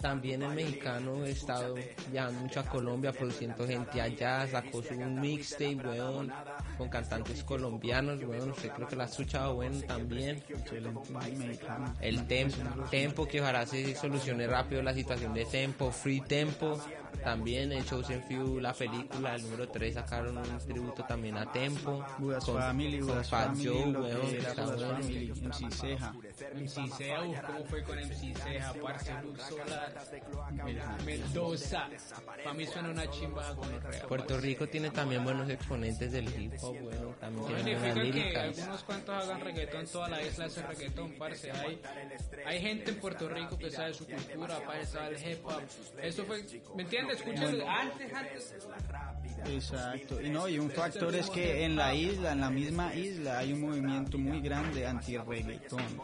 También 0.00 0.42
el 0.42 0.54
mexicano 0.54 1.24
he 1.24 1.30
estado 1.30 1.76
viajando 2.10 2.40
mucho 2.40 2.58
a 2.58 2.64
Colombia, 2.64 3.12
produciendo 3.12 3.64
gente 3.64 4.00
allá, 4.00 4.48
sacó 4.48 4.82
su 4.82 4.94
mixtape, 4.94 5.76
weón, 5.76 6.32
con 6.76 6.88
cantantes 6.88 7.44
colombianos, 7.44 8.20
weón, 8.24 8.50
usted 8.50 8.70
creo 8.72 8.88
que 8.88 8.96
la 8.96 9.04
ha 9.04 9.06
escuchado, 9.06 9.54
bueno, 9.54 9.80
también. 9.86 10.42
El 12.00 12.26
tempo 12.26 13.28
que 13.28 13.40
ojalá 13.40 13.64
se 13.64 13.94
solucione 13.94 14.48
rápido 14.48 14.82
la 14.82 14.92
situación 14.92 15.34
de 15.34 15.44
tempo, 15.44 15.92
free 15.92 16.20
tempo, 16.20 16.80
también 17.22 17.72
el 17.72 17.84
Chosen 17.84 18.22
Few, 18.24 18.60
la 18.60 18.72
película, 18.72 19.34
el 19.36 19.42
número 19.42 19.68
3 19.68 19.94
sacaron 19.94 20.38
un 20.38 20.58
tributo 20.58 21.04
también 21.04 21.36
a 21.36 21.50
tempo, 21.50 22.04
Budas 22.18 22.44
con, 22.44 22.58
Family, 22.58 22.98
con 22.98 23.08
Budas 23.08 23.30
Fat 23.30 23.46
Family, 23.48 23.68
Joe, 23.68 23.92
que 23.92 23.98
weón, 23.98 24.36
está 24.36 24.64
bueno. 24.64 24.98
MC 24.98 25.70
Ceja. 25.72 26.12
MC 26.54 26.92
Ceja, 26.96 27.22
uf, 27.22 27.40
¿cómo 27.46 27.64
fue 27.66 27.82
con 27.82 27.98
MC 27.98 28.34
Ceja? 28.36 28.74
Parce, 28.82 29.12
Luz 29.22 29.42
Solar, 29.42 29.94
Mendoza. 31.04 31.88
Para 32.26 32.54
mí 32.54 32.66
suena 32.66 32.90
una 32.90 33.10
chimba 33.10 33.54
con 33.54 33.68
reales. 33.80 34.02
Puerto 34.04 34.38
Rico 34.38 34.68
tiene 34.68 34.90
también 34.90 35.24
buenos 35.24 35.48
exponentes 35.50 36.12
del 36.12 36.28
hip 36.28 36.54
hop, 36.60 36.74
weón, 36.82 37.14
también 37.20 37.42
No 37.42 37.46
tiene 37.46 37.62
significa 37.62 37.94
buenas 37.94 37.94
que 37.94 38.02
líricas. 38.20 38.58
algunos 38.58 38.84
cuantos 38.84 39.14
hagan 39.24 39.40
reggaetón, 39.40 39.86
toda 39.86 40.08
la 40.08 40.22
isla 40.22 40.44
hace 40.46 40.62
reggaetón, 40.62 41.12
parce. 41.18 41.50
Hay, 41.52 41.80
hay 42.46 42.60
gente 42.60 42.90
en 42.90 42.96
Puerto 42.98 43.28
Rico 43.28 43.58
que 43.58 43.70
sabe 43.70 43.94
su 43.94 44.06
cultura, 44.06 44.60
parce, 44.66 44.86
sabe 44.86 45.16
el 45.16 45.32
hip 45.32 45.44
hop. 45.46 45.62
Eso 46.02 46.24
fue, 46.24 46.42
¿me 46.76 46.82
entiendes? 46.82 47.01
Escúchalo, 47.10 47.68
antes, 47.68 48.12
antes. 48.12 48.54
Exacto. 49.46 50.20
Y 50.20 50.30
no, 50.30 50.48
y 50.48 50.58
un 50.58 50.70
factor 50.70 51.14
es 51.14 51.28
que 51.30 51.64
en 51.64 51.76
la 51.76 51.94
isla, 51.94 52.32
en 52.32 52.40
la 52.40 52.50
misma 52.50 52.94
isla, 52.94 53.38
hay 53.38 53.52
un 53.52 53.62
movimiento 53.62 54.18
muy 54.18 54.40
grande 54.40 54.86
anti-reggaetón. 54.86 56.00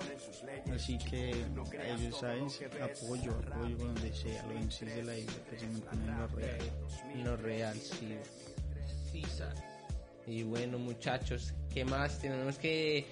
Así 0.75 0.99
que 0.99 1.31
ellos 1.31 2.19
saben, 2.19 2.47
apoyo, 2.83 3.33
apoyo 3.33 3.77
donde 3.77 4.13
sea, 4.13 4.43
MCs 4.45 4.81
de 4.81 5.03
la 5.05 5.17
isla 5.17 5.45
que 5.51 5.59
se 5.59 5.67
mantienen 5.67 6.09
en 6.09 6.19
la 6.19 6.27
red. 6.27 7.25
Lo 7.25 7.37
real, 7.37 7.77
sí. 7.77 8.17
Y 10.27 10.43
bueno, 10.43 10.79
muchachos, 10.79 11.55
¿qué 11.73 11.85
más? 11.85 12.19
Tenemos 12.19 12.59
que. 12.59 13.07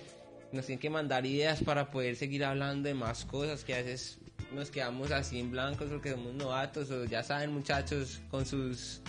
Nos 0.52 0.66
tienen 0.66 0.80
que 0.80 0.90
mandar 0.90 1.26
ideas 1.26 1.62
para 1.62 1.90
poder 1.90 2.14
seguir 2.16 2.44
hablando 2.44 2.88
de 2.88 2.94
más 2.94 3.24
cosas 3.24 3.64
que 3.64 3.74
a 3.74 3.78
veces 3.78 4.18
nos 4.52 4.70
quedamos 4.70 5.10
así 5.10 5.38
en 5.40 5.50
blancos 5.50 5.88
porque 5.90 6.12
somos 6.12 6.34
novatos. 6.34 6.90
O 6.90 7.04
ya 7.04 7.22
saben, 7.22 7.52
muchachos, 7.52 8.20
con 8.30 8.44
sus 8.46 9.00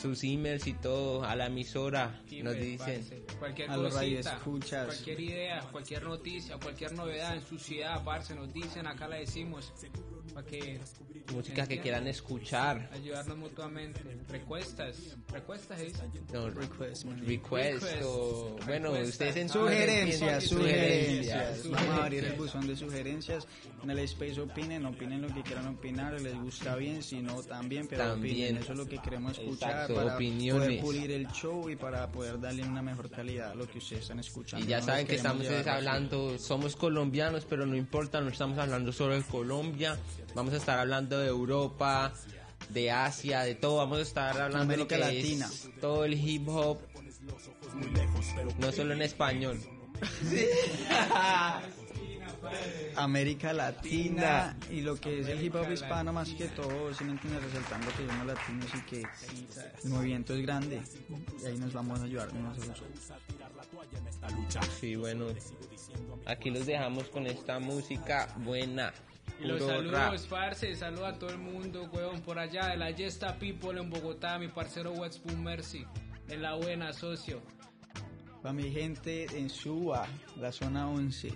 sus 0.00 0.22
emails 0.22 0.64
y 0.68 0.74
todo 0.74 1.24
a 1.24 1.34
la 1.34 1.46
emisora 1.46 2.20
nos 2.22 2.54
Email, 2.54 2.60
dicen. 2.60 3.00
parce. 3.04 3.38
cualquier 3.40 3.70
A 3.70 3.76
los 3.76 3.94
cosita, 3.94 4.00
radioescuchas. 4.30 4.86
cualquier 4.86 5.20
idea, 5.20 5.60
cualquier 5.72 6.02
noticia, 6.04 6.56
cualquier 6.58 6.92
novedad 6.92 7.34
en 7.34 7.42
su 7.44 7.58
ciudad, 7.58 8.04
parce, 8.04 8.34
nos 8.36 8.52
dicen, 8.54 8.86
acá 8.86 9.08
la 9.08 9.16
decimos, 9.16 9.72
para 10.34 10.46
que 10.46 10.78
Música 11.34 11.66
que 11.66 11.78
quieran 11.80 12.06
escuchar. 12.06 12.88
ayudarnos 12.92 13.36
mutuamente, 13.36 14.00
recuestas, 14.28 14.96
recuestas, 15.30 15.78
¿se 15.78 15.84
dice? 15.86 16.02
No, 16.32 16.48
Request, 16.50 17.04
man. 17.04 17.26
request 17.26 18.02
o 18.02 18.56
bueno, 18.64 18.92
ustedes 18.92 19.36
en 19.36 19.48
Sugerencias, 19.50 20.44
sugerencias. 20.44 21.58
Sugerencias. 21.58 21.70
Vamos 21.70 21.98
a 21.98 22.04
abrir 22.04 22.24
el 22.24 22.32
buzón 22.34 22.66
de 22.66 22.76
sugerencias. 22.76 23.46
En 23.82 23.90
el 23.90 23.98
space 24.00 24.40
opinen, 24.40 24.86
opinen 24.86 25.20
lo 25.22 25.28
que 25.34 25.42
quieran 25.42 25.66
opinar. 25.66 26.18
Les 26.20 26.34
gusta 26.34 26.76
bien, 26.76 27.02
si 27.02 27.20
no 27.20 27.42
también, 27.42 27.86
pero 27.88 28.04
También. 28.04 28.34
opinen. 28.34 28.62
Eso 28.62 28.72
es 28.72 28.78
lo 28.78 28.86
que 28.86 28.98
queremos 28.98 29.32
escuchar 29.38 29.70
Exacto, 29.70 29.94
para 29.96 30.14
opiniones. 30.16 30.62
poder 30.66 30.80
pulir 30.80 31.10
el 31.12 31.28
show 31.28 31.68
y 31.68 31.76
para 31.76 32.10
poder 32.10 32.40
darle 32.40 32.62
una 32.64 32.80
mejor 32.82 33.10
calidad 33.10 33.50
a 33.50 33.54
lo 33.54 33.68
que 33.68 33.78
ustedes 33.78 34.02
están 34.02 34.18
escuchando. 34.20 34.64
Y 34.64 34.68
ya 34.68 34.80
No 34.80 34.86
saben 34.86 35.06
que 35.06 35.16
estamos 35.16 35.46
hablando, 35.66 36.38
somos 36.38 36.74
colombianos, 36.74 37.44
pero 37.44 37.66
no 37.66 37.76
importa, 37.76 38.20
no 38.22 38.30
estamos 38.30 38.56
hablando 38.58 38.92
solo 38.92 39.14
de 39.14 39.22
Colombia, 39.24 39.98
vamos 40.34 40.54
a 40.54 40.56
estar 40.56 40.78
hablando 40.78 41.18
de 41.18 41.28
Europa, 41.28 42.12
de 42.68 42.90
Asia, 42.90 43.42
de 43.42 43.54
todo, 43.54 43.76
vamos 43.78 43.98
a 43.98 44.02
estar 44.02 44.40
hablando 44.40 44.72
de 44.72 44.78
lo 44.78 44.88
que 44.88 44.98
Latina. 44.98 45.46
es 45.46 45.70
todo 45.80 46.04
el 46.04 46.14
hip 46.14 46.48
hop, 46.48 46.78
no 48.58 48.72
solo 48.72 48.94
en 48.94 49.02
español. 49.02 49.60
América 52.96 53.52
Latina 53.52 54.56
y 54.70 54.80
lo 54.80 54.96
que 54.96 55.20
es 55.20 55.28
el 55.28 55.40
hip 55.42 55.54
hop 55.54 55.70
hispano 55.72 56.12
más 56.12 56.28
que 56.30 56.48
todo, 56.48 56.92
si 56.94 57.04
me 57.04 57.12
entiendes, 57.12 57.44
resaltando 57.44 57.86
que 57.96 58.06
somos 58.06 58.26
latinos 58.26 58.66
y 58.74 58.80
que 58.82 59.02
el 59.84 59.90
movimiento 59.90 60.34
es 60.34 60.42
grande 60.42 60.82
y 61.42 61.46
ahí 61.46 61.56
nos 61.58 61.72
vamos 61.72 62.00
a 62.00 62.04
ayudar 62.04 62.28
unos 62.32 62.58
a. 62.58 62.74
Sí, 64.80 64.96
bueno, 64.96 65.26
aquí 66.26 66.50
los 66.50 66.66
dejamos 66.66 67.08
con 67.08 67.26
esta 67.26 67.58
música 67.58 68.28
buena. 68.38 68.92
Y 69.40 69.46
los 69.46 69.62
saludos, 69.62 69.92
rap. 69.92 70.28
parce, 70.28 70.74
saludos 70.74 71.08
a 71.08 71.18
todo 71.18 71.30
el 71.30 71.38
mundo, 71.38 71.88
weón, 71.92 72.20
por 72.22 72.38
allá 72.38 72.68
de 72.68 72.76
la 72.76 72.90
Yesta 72.90 73.38
People 73.38 73.80
en 73.80 73.90
Bogotá, 73.90 74.38
mi 74.38 74.48
parcero 74.48 74.92
West 74.92 75.16
Spoon 75.16 75.42
Mercy, 75.42 75.84
en 76.28 76.42
la 76.42 76.54
buena, 76.54 76.92
socio. 76.92 77.40
Para 78.42 78.52
mi 78.52 78.70
gente 78.70 79.26
en 79.36 79.48
Suba, 79.50 80.06
la 80.36 80.52
zona 80.52 80.88
11, 80.88 81.32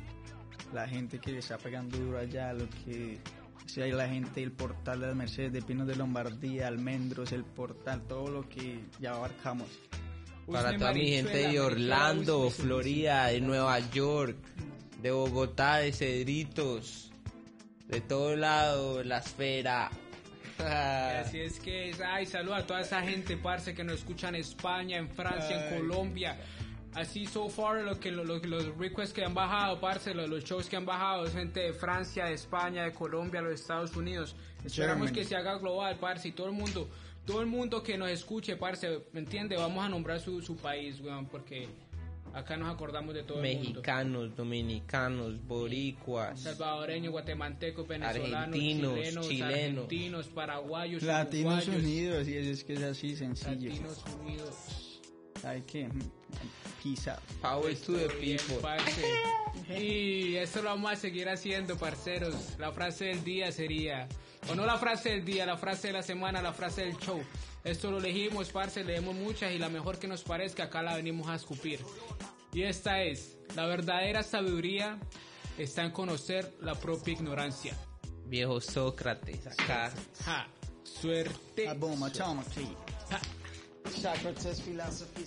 la 0.73 0.89
gente 0.89 1.19
que 1.19 1.33
le 1.33 1.39
está 1.39 1.59
pegando 1.59 1.99
duro 1.99 2.19
allá, 2.19 2.53
lo 2.53 2.69
que 2.71 3.21
si 3.67 3.81
hay 3.81 3.93
la 3.93 4.09
gente 4.09 4.41
del 4.41 4.53
portal 4.53 5.01
de 5.01 5.07
las 5.07 5.17
Mercedes, 5.17 5.53
de 5.53 5.63
Pinos 5.63 5.87
de 5.87 5.97
Lombardía, 5.97 6.69
Almendros, 6.69 7.33
el 7.33 7.45
portal, 7.45 8.03
todo 8.09 8.29
lo 8.29 8.49
que 8.49 8.81
ya 9.01 9.13
abarcamos. 9.13 9.69
Para 10.47 10.69
Usme 10.69 10.79
toda 10.79 10.93
mi 10.93 11.09
gente 11.09 11.49
de 11.49 11.61
Orlando, 11.61 12.47
Usme, 12.47 12.65
Florida, 12.65 13.27
de 13.27 13.41
Nueva 13.41 13.79
York, 13.91 14.37
de 15.01 15.11
Bogotá, 15.11 15.77
de 15.77 15.93
Cedritos, 15.93 17.12
de 17.93 18.01
todo 18.01 18.35
lado, 18.37 19.05
la 19.05 19.19
esfera. 19.19 19.91
Así 20.59 21.41
es 21.41 21.61
que, 21.61 21.95
ay, 22.07 22.25
saludos 22.25 22.61
a 22.61 22.67
toda 22.67 22.81
esa 22.81 23.03
gente, 23.03 23.37
parce, 23.37 23.75
que 23.75 23.85
nos 23.85 23.97
escucha 23.97 24.29
en 24.31 24.37
España, 24.37 24.97
en 24.97 25.09
Francia, 25.11 25.69
en 25.69 25.79
Colombia. 25.79 26.39
Así, 26.95 27.27
so 27.27 27.49
far, 27.51 27.83
lo 27.83 27.99
que, 28.01 28.11
lo- 28.11 28.25
lo- 28.25 28.39
los 28.39 28.77
requests 28.79 29.13
que 29.15 29.25
han 29.25 29.35
bajado, 29.35 29.79
parce, 29.81 30.15
los, 30.15 30.29
los 30.29 30.43
shows 30.45 30.69
que 30.69 30.77
han 30.77 30.87
bajado, 30.87 31.27
es 31.27 31.33
gente 31.35 31.61
de 31.61 31.73
Francia, 31.75 32.27
de 32.27 32.35
España, 32.35 32.85
de 32.85 32.93
Colombia, 32.93 33.41
los 33.43 33.61
Estados 33.61 33.95
Unidos. 33.97 34.37
Esperamos 34.65 35.11
que 35.13 35.25
se 35.25 35.37
haga 35.37 35.57
global, 35.59 35.97
parce, 35.99 36.29
y 36.29 36.33
todo 36.33 36.47
el 36.47 36.53
mundo, 36.53 36.89
todo 37.27 37.41
el 37.41 37.47
mundo 37.47 37.83
que 37.83 37.99
nos 37.99 38.09
escuche, 38.11 38.57
parce, 38.57 39.01
¿me 39.13 39.21
entiende? 39.21 39.57
Vamos 39.57 39.85
a 39.85 39.89
nombrar 39.89 40.19
su, 40.21 40.41
su 40.43 40.57
país, 40.57 40.99
weón, 41.01 41.27
porque 41.27 41.69
acá 42.35 42.57
nos 42.57 42.73
acordamos 42.73 43.15
de 43.15 43.23
todo 43.23 43.43
el 43.43 43.55
mundo. 43.57 43.71
Mexicanos, 43.71 44.37
dominicanos, 44.37 45.47
boricuas, 45.47 46.41
Salvadoreños, 46.41 47.13
guatemaltecos, 47.13 47.87
venezolanos, 47.87 48.35
Argentinos, 48.35 48.95
chilenos, 48.95 49.29
chilenos. 49.29 49.85
argentinos, 49.85 50.27
paraguayos, 50.29 51.03
Latinos 51.03 51.67
uruguayos, 51.69 51.85
Unidos, 51.85 52.29
y 52.29 52.37
es 52.37 52.65
que 52.65 52.75
es 52.75 52.83
así 52.83 53.17
sencillo. 53.17 53.71
Latinos 53.71 54.05
Unidos. 54.21 55.01
Hay 55.45 55.61
que 55.63 55.89
mm, 55.89 56.01
peace 56.83 57.11
out. 57.11 57.19
Power 57.41 57.75
to 57.75 57.93
the 57.95 58.09
people. 58.21 58.59
Y 59.79 60.37
esto 60.37 60.63
lo 60.63 60.71
vamos 60.71 60.93
a 60.93 60.97
seguir 60.97 61.29
haciendo, 61.29 61.77
parceros. 61.77 62.57
La 62.59 62.73
frase 62.73 63.07
del 63.07 63.25
día 63.25 63.51
sería, 63.53 64.09
o 64.49 64.55
no 64.55 64.65
la 64.67 64.79
frase 64.79 65.11
del 65.11 65.25
día, 65.25 65.45
la 65.45 65.57
frase 65.57 65.89
de 65.89 65.95
la 65.95 66.03
semana, 66.03 66.41
la 66.41 66.53
frase 66.53 66.83
del 66.83 66.97
show. 66.97 67.21
Esto 67.65 67.91
lo 67.91 67.99
elegimos, 67.99 68.49
parce, 68.51 68.83
leemos 68.85 69.15
muchas 69.15 69.53
y 69.53 69.59
la 69.59 69.69
mejor 69.69 69.99
que 69.99 70.09
nos 70.09 70.23
parezca, 70.23 70.65
acá 70.65 70.83
la 70.83 70.97
venimos 70.97 71.29
a 71.29 71.37
escupir. 71.37 71.81
Y 72.53 72.63
esta 72.63 73.03
es, 73.03 73.37
la 73.55 73.67
verdadera 73.67 74.23
sabiduría 74.23 74.99
está 75.59 75.85
en 75.85 75.93
conocer 75.93 76.55
la 76.61 76.75
propia 76.75 77.13
ignorancia. 77.13 77.77
Viejo 78.27 78.61
Sócrates, 78.61 79.47
acá. 79.47 79.93
Ja, 80.25 80.49
suerte. 80.83 81.69
Ah, 81.69 81.75
Ja. 83.11 83.21
Philosophy. 84.65 85.25